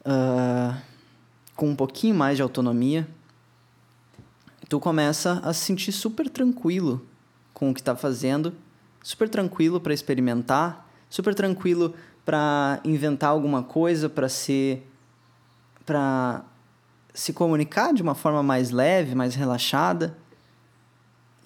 uh, 0.00 0.74
com 1.56 1.68
um 1.68 1.76
pouquinho 1.76 2.14
mais 2.14 2.36
de 2.36 2.42
autonomia, 2.42 3.06
tu 4.74 4.80
começa 4.80 5.40
a 5.44 5.52
se 5.52 5.60
sentir 5.60 5.92
super 5.92 6.28
tranquilo 6.28 7.06
com 7.52 7.70
o 7.70 7.74
que 7.74 7.80
está 7.80 7.94
fazendo, 7.94 8.52
super 9.04 9.28
tranquilo 9.28 9.80
para 9.80 9.94
experimentar, 9.94 10.90
super 11.08 11.32
tranquilo 11.32 11.94
para 12.24 12.80
inventar 12.84 13.30
alguma 13.30 13.62
coisa, 13.62 14.08
para 14.08 14.28
ser 14.28 14.84
para 15.86 16.44
se 17.12 17.32
comunicar 17.32 17.94
de 17.94 18.02
uma 18.02 18.16
forma 18.16 18.42
mais 18.42 18.72
leve, 18.72 19.14
mais 19.14 19.36
relaxada 19.36 20.18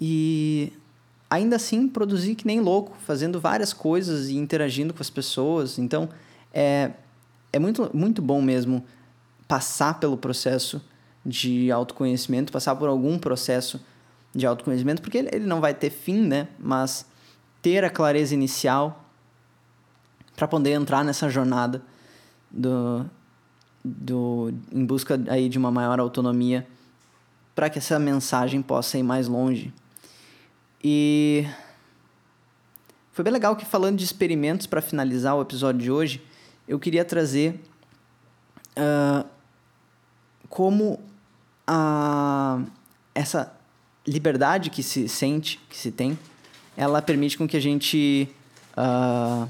e 0.00 0.72
ainda 1.28 1.56
assim 1.56 1.86
produzir 1.86 2.34
que 2.34 2.46
nem 2.46 2.60
louco, 2.60 2.96
fazendo 3.04 3.38
várias 3.38 3.74
coisas 3.74 4.30
e 4.30 4.38
interagindo 4.38 4.94
com 4.94 5.02
as 5.02 5.10
pessoas. 5.10 5.78
Então 5.78 6.08
é, 6.50 6.92
é 7.52 7.58
muito, 7.58 7.90
muito 7.92 8.22
bom 8.22 8.40
mesmo 8.40 8.82
passar 9.46 10.00
pelo 10.00 10.16
processo 10.16 10.80
de 11.28 11.70
autoconhecimento, 11.70 12.50
passar 12.50 12.74
por 12.74 12.88
algum 12.88 13.18
processo 13.18 13.78
de 14.34 14.46
autoconhecimento, 14.46 15.02
porque 15.02 15.18
ele, 15.18 15.40
não 15.40 15.60
vai 15.60 15.74
ter 15.74 15.90
fim, 15.90 16.22
né? 16.22 16.48
Mas 16.58 17.04
ter 17.60 17.84
a 17.84 17.90
clareza 17.90 18.32
inicial 18.32 19.04
para 20.34 20.48
poder 20.48 20.70
entrar 20.70 21.04
nessa 21.04 21.28
jornada 21.28 21.82
do, 22.50 23.04
do 23.84 24.54
em 24.72 24.86
busca 24.86 25.20
aí 25.28 25.48
de 25.48 25.58
uma 25.58 25.70
maior 25.70 26.00
autonomia 26.00 26.66
para 27.54 27.68
que 27.68 27.78
essa 27.78 27.98
mensagem 27.98 28.62
possa 28.62 28.96
ir 28.96 29.02
mais 29.02 29.28
longe. 29.28 29.74
E 30.82 31.46
foi 33.12 33.24
bem 33.24 33.32
legal 33.32 33.56
que 33.56 33.66
falando 33.66 33.98
de 33.98 34.04
experimentos 34.04 34.66
para 34.66 34.80
finalizar 34.80 35.36
o 35.36 35.42
episódio 35.42 35.82
de 35.82 35.90
hoje, 35.90 36.24
eu 36.66 36.78
queria 36.78 37.04
trazer 37.04 37.60
uh, 38.78 39.28
como 40.48 41.00
a, 41.68 42.60
essa 43.14 43.52
liberdade 44.06 44.70
que 44.70 44.82
se 44.82 45.06
sente, 45.06 45.60
que 45.68 45.76
se 45.76 45.92
tem, 45.92 46.18
ela 46.74 47.02
permite 47.02 47.36
com 47.36 47.46
que 47.46 47.58
a 47.58 47.60
gente 47.60 48.26
uh, 48.72 49.46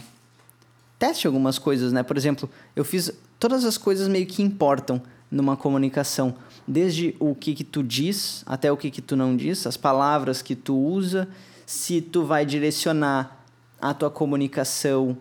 teste 0.98 1.28
algumas 1.28 1.58
coisas, 1.58 1.92
né? 1.92 2.02
Por 2.02 2.16
exemplo, 2.16 2.50
eu 2.74 2.84
fiz 2.84 3.12
todas 3.38 3.64
as 3.64 3.78
coisas 3.78 4.08
meio 4.08 4.26
que 4.26 4.42
importam 4.42 5.00
numa 5.30 5.56
comunicação, 5.56 6.34
desde 6.66 7.14
o 7.20 7.34
que 7.34 7.54
que 7.54 7.62
tu 7.62 7.82
diz 7.82 8.42
até 8.46 8.72
o 8.72 8.76
que 8.76 8.90
que 8.90 9.00
tu 9.00 9.14
não 9.14 9.36
diz, 9.36 9.66
as 9.66 9.76
palavras 9.76 10.42
que 10.42 10.56
tu 10.56 10.76
usa, 10.76 11.28
se 11.64 12.00
tu 12.00 12.24
vai 12.24 12.44
direcionar 12.44 13.44
a 13.80 13.94
tua 13.94 14.10
comunicação 14.10 15.16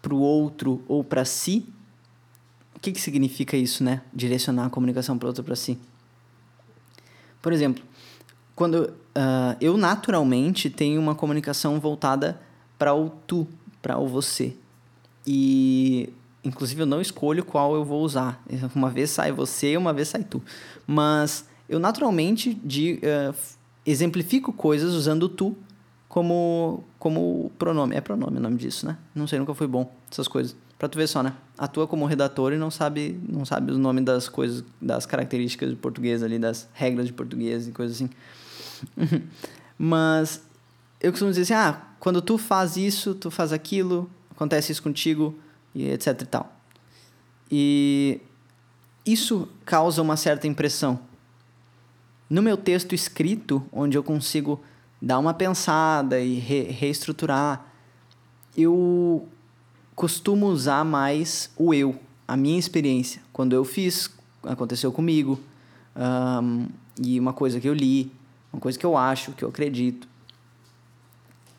para 0.00 0.14
o 0.14 0.20
outro 0.20 0.84
ou 0.86 1.02
para 1.02 1.24
si. 1.24 1.66
O 2.76 2.78
que 2.78 2.92
que 2.92 3.00
significa 3.00 3.56
isso, 3.56 3.82
né? 3.82 4.02
Direcionar 4.14 4.66
a 4.66 4.70
comunicação 4.70 5.18
para 5.18 5.26
o 5.26 5.28
outro 5.28 5.42
ou 5.42 5.44
para 5.44 5.56
si. 5.56 5.78
Por 7.40 7.52
exemplo, 7.52 7.82
quando 8.54 8.74
uh, 8.74 9.56
eu 9.60 9.76
naturalmente 9.76 10.68
tenho 10.68 11.00
uma 11.00 11.14
comunicação 11.14 11.80
voltada 11.80 12.40
para 12.78 12.94
o 12.94 13.10
tu, 13.26 13.46
para 13.80 13.98
o 13.98 14.06
você. 14.06 14.54
E 15.26 16.12
inclusive 16.44 16.82
eu 16.82 16.86
não 16.86 17.00
escolho 17.00 17.44
qual 17.44 17.74
eu 17.74 17.84
vou 17.84 18.02
usar. 18.02 18.42
Uma 18.74 18.90
vez 18.90 19.10
sai 19.10 19.32
você, 19.32 19.76
uma 19.76 19.92
vez 19.92 20.08
sai 20.08 20.24
tu. 20.24 20.42
Mas 20.86 21.46
eu 21.68 21.78
naturalmente 21.78 22.54
de, 22.54 23.00
uh, 23.02 23.34
exemplifico 23.84 24.52
coisas 24.52 24.94
usando 24.94 25.28
tu 25.28 25.56
como 26.08 26.84
como 26.98 27.50
pronome. 27.58 27.94
É 27.94 28.00
pronome 28.00 28.38
o 28.38 28.40
nome 28.40 28.56
disso, 28.56 28.86
né? 28.86 28.98
Não 29.14 29.26
sei, 29.26 29.38
nunca 29.38 29.54
foi 29.54 29.66
bom 29.66 29.90
essas 30.10 30.28
coisas. 30.28 30.56
Pra 30.80 30.88
tu 30.88 30.96
ver 30.96 31.06
só, 31.06 31.22
né? 31.22 31.34
Atua 31.58 31.86
como 31.86 32.06
redator 32.06 32.54
e 32.54 32.56
não 32.56 32.70
sabe, 32.70 33.20
não 33.28 33.44
sabe 33.44 33.70
o 33.70 33.76
nome 33.76 34.00
das 34.00 34.30
coisas, 34.30 34.64
das 34.80 35.04
características 35.04 35.68
de 35.68 35.76
português 35.76 36.22
ali, 36.22 36.38
das 36.38 36.66
regras 36.72 37.06
de 37.06 37.12
português 37.12 37.68
e 37.68 37.70
coisas 37.70 37.96
assim. 37.96 38.08
Mas 39.76 40.42
eu 40.98 41.10
costumo 41.10 41.30
dizer 41.30 41.42
assim, 41.42 41.52
ah, 41.52 41.82
quando 41.98 42.22
tu 42.22 42.38
faz 42.38 42.78
isso, 42.78 43.14
tu 43.14 43.30
faz 43.30 43.52
aquilo, 43.52 44.10
acontece 44.30 44.72
isso 44.72 44.82
contigo, 44.82 45.38
e 45.74 45.86
etc 45.90 46.22
e 46.22 46.24
tal. 46.24 46.56
E 47.52 48.20
isso 49.04 49.46
causa 49.66 50.00
uma 50.00 50.16
certa 50.16 50.46
impressão. 50.46 50.98
No 52.30 52.40
meu 52.40 52.56
texto 52.56 52.94
escrito, 52.94 53.62
onde 53.70 53.98
eu 53.98 54.02
consigo 54.02 54.58
dar 55.02 55.18
uma 55.18 55.34
pensada 55.34 56.18
e 56.18 56.38
re 56.38 56.62
reestruturar, 56.70 57.66
eu 58.56 59.28
costumo 60.00 60.46
usar 60.46 60.82
mais 60.82 61.50
o 61.58 61.74
eu, 61.74 62.00
a 62.26 62.34
minha 62.34 62.58
experiência. 62.58 63.20
Quando 63.34 63.52
eu 63.52 63.66
fiz, 63.66 64.10
aconteceu 64.42 64.90
comigo, 64.90 65.38
um, 65.94 66.68
e 66.98 67.20
uma 67.20 67.34
coisa 67.34 67.60
que 67.60 67.68
eu 67.68 67.74
li, 67.74 68.10
uma 68.50 68.62
coisa 68.62 68.78
que 68.78 68.86
eu 68.86 68.96
acho, 68.96 69.32
que 69.32 69.44
eu 69.44 69.50
acredito. 69.50 70.08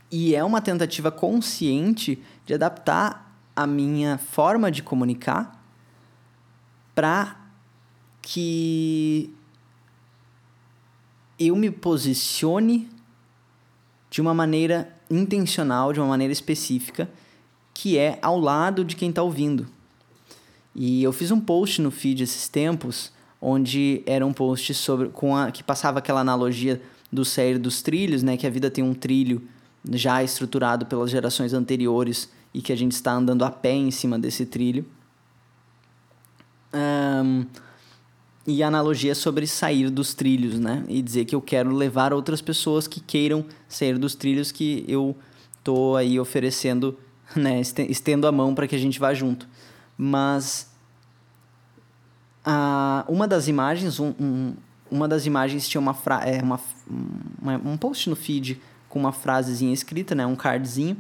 E 0.10 0.34
é 0.34 0.44
uma 0.44 0.60
tentativa 0.60 1.12
consciente 1.12 2.20
de 2.44 2.56
adaptar 2.56 3.32
a 3.56 3.68
minha 3.68 4.18
forma 4.18 4.72
de 4.72 4.82
comunicar 4.82 5.64
para 6.96 7.40
que 8.24 9.32
eu 11.38 11.56
me 11.56 11.70
posicione 11.70 12.90
de 14.10 14.20
uma 14.20 14.34
maneira 14.34 14.98
intencional, 15.12 15.94
de 15.94 16.00
uma 16.00 16.10
maneira 16.10 16.34
específica, 16.34 17.08
que 17.74 17.98
é 17.98 18.20
ao 18.22 18.40
lado 18.40 18.84
de 18.84 18.96
quem 18.96 19.10
está 19.10 19.24
ouvindo. 19.24 19.68
E 20.74 21.04
eu 21.04 21.12
fiz 21.12 21.32
um 21.32 21.40
post 21.40 21.82
no 21.82 21.92
feed 21.92 22.24
esses 22.24 22.48
tempos, 22.48 23.12
onde 23.42 24.04
era 24.06 24.26
um 24.26 24.34
post 24.34 24.74
sobre 24.74 25.10
com 25.10 25.36
a, 25.36 25.52
que 25.52 25.64
passava 25.64 26.00
aquela 26.00 26.22
analogia 26.22 26.82
do 27.12 27.26
sair 27.26 27.58
dos 27.58 27.82
trilhos, 27.82 28.24
né, 28.24 28.38
que 28.38 28.48
a 28.48 28.50
vida 28.50 28.72
tem 28.72 28.84
um 28.84 28.94
trilho 28.94 29.42
já 29.92 30.24
estruturado 30.24 30.86
pelas 30.86 31.10
gerações 31.10 31.54
anteriores 31.54 32.30
e 32.54 32.62
que 32.62 32.72
a 32.72 32.76
gente 32.76 32.94
está 32.94 33.14
andando 33.14 33.44
a 33.44 33.52
pé 33.52 33.74
em 33.74 33.92
cima 33.92 34.18
desse 34.20 34.46
trilho. 34.46 34.86
Um, 36.74 37.46
e 38.46 38.64
a 38.64 38.68
analogia 38.68 39.14
sobre 39.14 39.46
sair 39.46 39.90
dos 39.90 40.14
trilhos, 40.14 40.60
né? 40.60 40.84
E 40.88 41.02
dizer 41.02 41.26
que 41.26 41.36
eu 41.36 41.42
quero 41.42 41.72
levar 41.72 42.14
outras 42.14 42.42
pessoas 42.42 42.88
que 42.88 43.00
queiram 43.00 43.46
sair 43.68 43.98
dos 43.98 44.16
trilhos 44.16 44.52
que 44.52 44.84
eu 44.88 45.16
tô 45.64 45.96
aí 45.96 46.20
oferecendo, 46.20 46.98
né? 47.36 47.62
Estendo 47.90 48.28
a 48.28 48.32
mão 48.32 48.54
para 48.54 48.68
que 48.68 48.76
a 48.76 48.80
gente 48.80 49.00
vá 49.00 49.14
junto. 49.14 49.48
Mas 49.98 50.72
a, 52.44 53.06
uma 53.08 53.28
das 53.28 53.48
imagens, 53.48 54.00
um, 54.00 54.14
um, 54.20 54.54
uma 54.90 55.08
das 55.08 55.26
imagens 55.26 55.68
tinha 55.68 55.80
uma, 55.80 55.94
fra 55.94 56.24
é, 56.26 56.42
uma, 56.42 56.60
uma, 57.42 57.56
um 57.58 57.78
post 57.78 58.10
no 58.10 58.16
feed 58.16 58.62
com 58.90 59.00
uma 59.00 59.12
frasezinha 59.12 59.74
escrita, 59.74 60.14
né? 60.16 60.26
Um 60.26 60.36
cardzinho. 60.36 60.98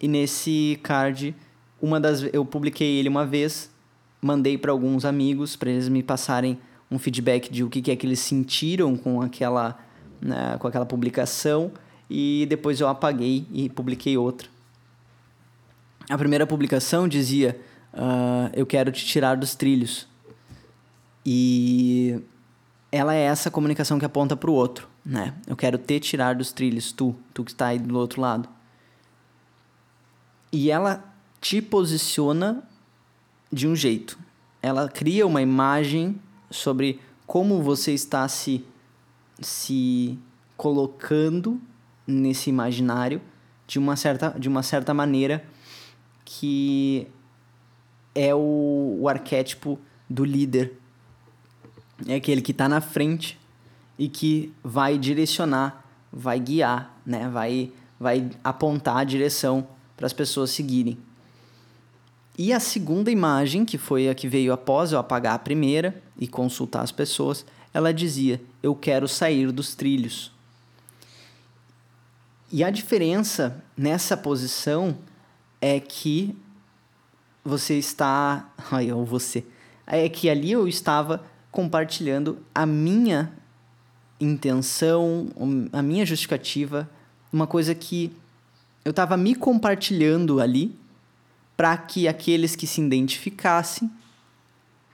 E 0.00 0.08
nesse 0.08 0.78
card, 0.82 1.34
uma 1.80 2.00
das 2.00 2.22
eu 2.32 2.44
publiquei 2.44 2.98
ele 2.98 3.08
uma 3.08 3.24
vez, 3.24 3.70
mandei 4.20 4.58
para 4.58 4.72
alguns 4.72 5.04
amigos 5.04 5.56
para 5.56 5.70
eles 5.70 5.88
me 5.88 6.02
passarem 6.02 6.58
um 6.90 6.98
feedback 6.98 7.50
de 7.50 7.64
o 7.64 7.70
que, 7.70 7.80
que 7.80 7.90
é 7.90 7.96
que 7.96 8.06
eles 8.06 8.20
sentiram 8.20 8.96
com 8.96 9.22
aquela, 9.22 9.78
né, 10.20 10.56
com 10.58 10.68
aquela 10.68 10.84
publicação 10.84 11.72
e 12.08 12.46
depois 12.48 12.80
eu 12.80 12.88
apaguei 12.88 13.46
e 13.52 13.68
publiquei 13.68 14.16
outra. 14.16 14.53
A 16.08 16.18
primeira 16.18 16.46
publicação 16.46 17.08
dizia: 17.08 17.58
uh, 17.92 18.50
Eu 18.52 18.66
quero 18.66 18.92
te 18.92 19.04
tirar 19.04 19.36
dos 19.36 19.54
trilhos. 19.54 20.06
E 21.24 22.20
ela 22.92 23.14
é 23.14 23.22
essa 23.22 23.50
comunicação 23.50 23.98
que 23.98 24.04
aponta 24.04 24.36
para 24.36 24.50
o 24.50 24.54
outro, 24.54 24.88
né? 25.04 25.34
Eu 25.46 25.56
quero 25.56 25.78
te 25.78 25.98
tirar 25.98 26.34
dos 26.34 26.52
trilhos, 26.52 26.92
tu, 26.92 27.16
tu 27.32 27.42
que 27.42 27.50
está 27.50 27.68
aí 27.68 27.78
do 27.78 27.98
outro 27.98 28.20
lado. 28.20 28.48
E 30.52 30.70
ela 30.70 31.02
te 31.40 31.60
posiciona 31.62 32.62
de 33.50 33.66
um 33.66 33.74
jeito. 33.74 34.18
Ela 34.62 34.88
cria 34.88 35.26
uma 35.26 35.42
imagem 35.42 36.20
sobre 36.50 37.00
como 37.26 37.62
você 37.62 37.92
está 37.92 38.28
se 38.28 38.64
se 39.40 40.16
colocando 40.56 41.60
nesse 42.06 42.48
imaginário 42.48 43.20
de 43.66 43.78
uma 43.78 43.96
certa 43.96 44.30
de 44.38 44.48
uma 44.48 44.62
certa 44.62 44.94
maneira 44.94 45.44
que 46.24 47.06
é 48.14 48.34
o, 48.34 48.98
o 49.00 49.08
arquétipo 49.08 49.78
do 50.08 50.24
líder 50.24 50.78
é 52.06 52.16
aquele 52.16 52.42
que 52.42 52.50
está 52.50 52.68
na 52.68 52.80
frente 52.80 53.38
e 53.98 54.08
que 54.08 54.52
vai 54.62 54.98
direcionar, 54.98 55.84
vai 56.12 56.40
guiar, 56.40 56.98
né? 57.06 57.28
vai, 57.28 57.72
vai 57.98 58.30
apontar 58.42 58.98
a 58.98 59.04
direção 59.04 59.66
para 59.96 60.06
as 60.06 60.12
pessoas 60.12 60.50
seguirem. 60.50 60.98
E 62.36 62.52
a 62.52 62.58
segunda 62.58 63.10
imagem, 63.10 63.64
que 63.64 63.78
foi 63.78 64.08
a 64.08 64.14
que 64.14 64.26
veio 64.26 64.52
após 64.52 64.90
eu 64.90 64.98
apagar 64.98 65.34
a 65.34 65.38
primeira 65.38 66.02
e 66.18 66.26
consultar 66.26 66.82
as 66.82 66.90
pessoas, 66.90 67.46
ela 67.72 67.94
dizia: 67.94 68.42
Eu 68.60 68.74
quero 68.74 69.06
sair 69.06 69.52
dos 69.52 69.76
trilhos. 69.76 70.32
E 72.50 72.64
a 72.64 72.70
diferença 72.70 73.62
nessa 73.76 74.16
posição 74.16 74.98
é 75.64 75.80
que 75.80 76.36
você 77.42 77.78
está. 77.78 78.52
Ai, 78.70 78.92
ou 78.92 79.04
você. 79.04 79.44
É 79.86 80.08
que 80.08 80.28
ali 80.28 80.52
eu 80.52 80.68
estava 80.68 81.24
compartilhando 81.50 82.38
a 82.54 82.66
minha 82.66 83.32
intenção, 84.20 85.28
a 85.72 85.82
minha 85.82 86.04
justificativa, 86.04 86.88
uma 87.32 87.46
coisa 87.46 87.74
que 87.74 88.12
eu 88.84 88.90
estava 88.90 89.16
me 89.16 89.34
compartilhando 89.34 90.40
ali 90.40 90.76
para 91.56 91.76
que 91.76 92.08
aqueles 92.08 92.56
que 92.56 92.66
se 92.66 92.80
identificassem 92.80 93.90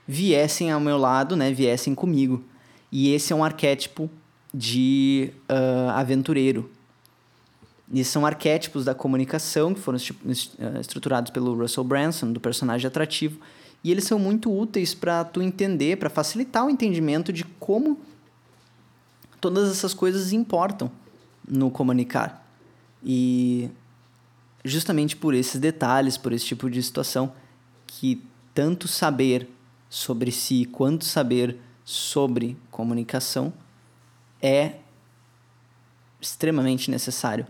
viessem 0.07 0.71
ao 0.71 0.81
meu 0.81 0.99
lado, 0.99 1.37
né, 1.37 1.53
viessem 1.53 1.95
comigo. 1.95 2.45
E 2.93 3.13
esse 3.13 3.33
é 3.33 3.37
um 3.37 3.45
arquétipo 3.45 4.11
de 4.53 5.33
uh, 5.49 5.91
aventureiro. 5.91 6.71
E 7.93 8.05
são 8.05 8.25
arquétipos 8.25 8.85
da 8.85 8.95
comunicação 8.95 9.75
que 9.75 9.81
foram 9.81 9.99
estruturados 10.81 11.31
pelo 11.33 11.55
Russell 11.55 11.83
Branson, 11.83 12.33
do 12.33 12.39
personagem 12.39 12.87
atrativo, 12.87 13.41
e 13.83 13.91
eles 13.91 14.05
são 14.05 14.19
muito 14.19 14.53
úteis 14.57 14.95
para 14.95 15.25
tu 15.25 15.43
entender, 15.43 15.97
para 15.97 16.09
facilitar 16.09 16.65
o 16.65 16.71
entendimento 16.71 17.33
de 17.33 17.45
como 17.45 17.99
todas 19.41 19.71
essas 19.71 19.93
coisas 19.93 20.33
importam 20.33 20.91
no 21.49 21.71
comunicar. 21.71 22.47
E 23.03 23.71
justamente 24.65 25.17
por 25.17 25.35
esses 25.35 25.59
detalhes, 25.59 26.17
por 26.17 26.33
esse 26.33 26.45
tipo 26.45 26.71
de 26.71 26.81
situação, 26.83 27.33
que 27.87 28.23
tanto 28.55 28.87
saber 28.87 29.49
sobre 29.89 30.31
si 30.31 30.65
quanto 30.67 31.05
saber 31.05 31.59
sobre 31.85 32.57
comunicação 32.71 33.53
é 34.41 34.75
extremamente 36.21 36.91
necessário 36.91 37.47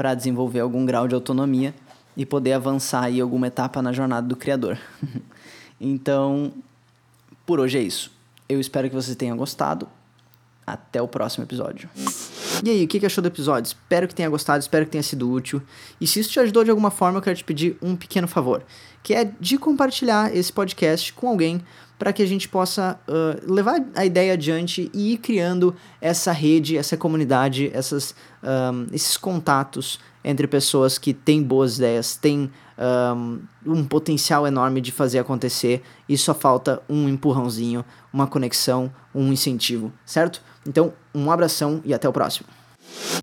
para 0.00 0.14
desenvolver 0.14 0.60
algum 0.60 0.86
grau 0.86 1.06
de 1.06 1.14
autonomia 1.14 1.74
e 2.16 2.24
poder 2.24 2.54
avançar 2.54 3.12
em 3.12 3.20
alguma 3.20 3.48
etapa 3.48 3.82
na 3.82 3.92
jornada 3.92 4.26
do 4.26 4.34
criador. 4.34 4.78
Então, 5.82 6.52
por 7.46 7.58
hoje 7.58 7.78
é 7.78 7.82
isso. 7.82 8.12
Eu 8.46 8.60
espero 8.60 8.86
que 8.86 8.94
você 8.94 9.14
tenha 9.14 9.34
gostado. 9.34 9.88
Até 10.66 11.00
o 11.00 11.08
próximo 11.08 11.44
episódio. 11.44 11.88
E 12.62 12.68
aí, 12.68 12.84
o 12.84 12.88
que 12.88 13.04
achou 13.04 13.22
do 13.22 13.28
episódio? 13.28 13.68
Espero 13.68 14.06
que 14.06 14.14
tenha 14.14 14.28
gostado, 14.28 14.60
espero 14.60 14.84
que 14.84 14.90
tenha 14.90 15.02
sido 15.02 15.30
útil. 15.30 15.62
E 15.98 16.06
se 16.06 16.20
isso 16.20 16.30
te 16.30 16.38
ajudou 16.38 16.64
de 16.64 16.70
alguma 16.70 16.90
forma, 16.90 17.16
eu 17.16 17.22
quero 17.22 17.36
te 17.36 17.44
pedir 17.44 17.78
um 17.80 17.96
pequeno 17.96 18.28
favor, 18.28 18.62
que 19.02 19.14
é 19.14 19.32
de 19.40 19.56
compartilhar 19.56 20.36
esse 20.36 20.52
podcast 20.52 21.14
com 21.14 21.28
alguém 21.28 21.62
para 22.00 22.14
que 22.14 22.22
a 22.22 22.26
gente 22.26 22.48
possa 22.48 22.98
uh, 23.06 23.52
levar 23.52 23.84
a 23.94 24.06
ideia 24.06 24.32
adiante 24.32 24.90
e 24.94 25.12
ir 25.12 25.18
criando 25.18 25.76
essa 26.00 26.32
rede, 26.32 26.78
essa 26.78 26.96
comunidade, 26.96 27.70
essas, 27.74 28.14
um, 28.42 28.86
esses 28.92 29.16
contatos 29.16 29.98
entre 30.22 30.46
pessoas 30.46 30.98
que 30.98 31.14
têm 31.14 31.42
boas 31.42 31.78
ideias, 31.78 32.16
têm 32.16 32.50
um, 33.16 33.40
um 33.66 33.84
potencial 33.84 34.46
enorme 34.46 34.80
de 34.80 34.92
fazer 34.92 35.18
acontecer 35.18 35.82
e 36.08 36.16
só 36.16 36.34
falta 36.34 36.82
um 36.88 37.08
empurrãozinho, 37.08 37.84
uma 38.12 38.26
conexão, 38.26 38.92
um 39.14 39.32
incentivo, 39.32 39.92
certo? 40.04 40.42
Então, 40.66 40.92
um 41.14 41.30
abração 41.30 41.80
e 41.84 41.94
até 41.94 42.08
o 42.08 42.12
próximo. 42.12 42.48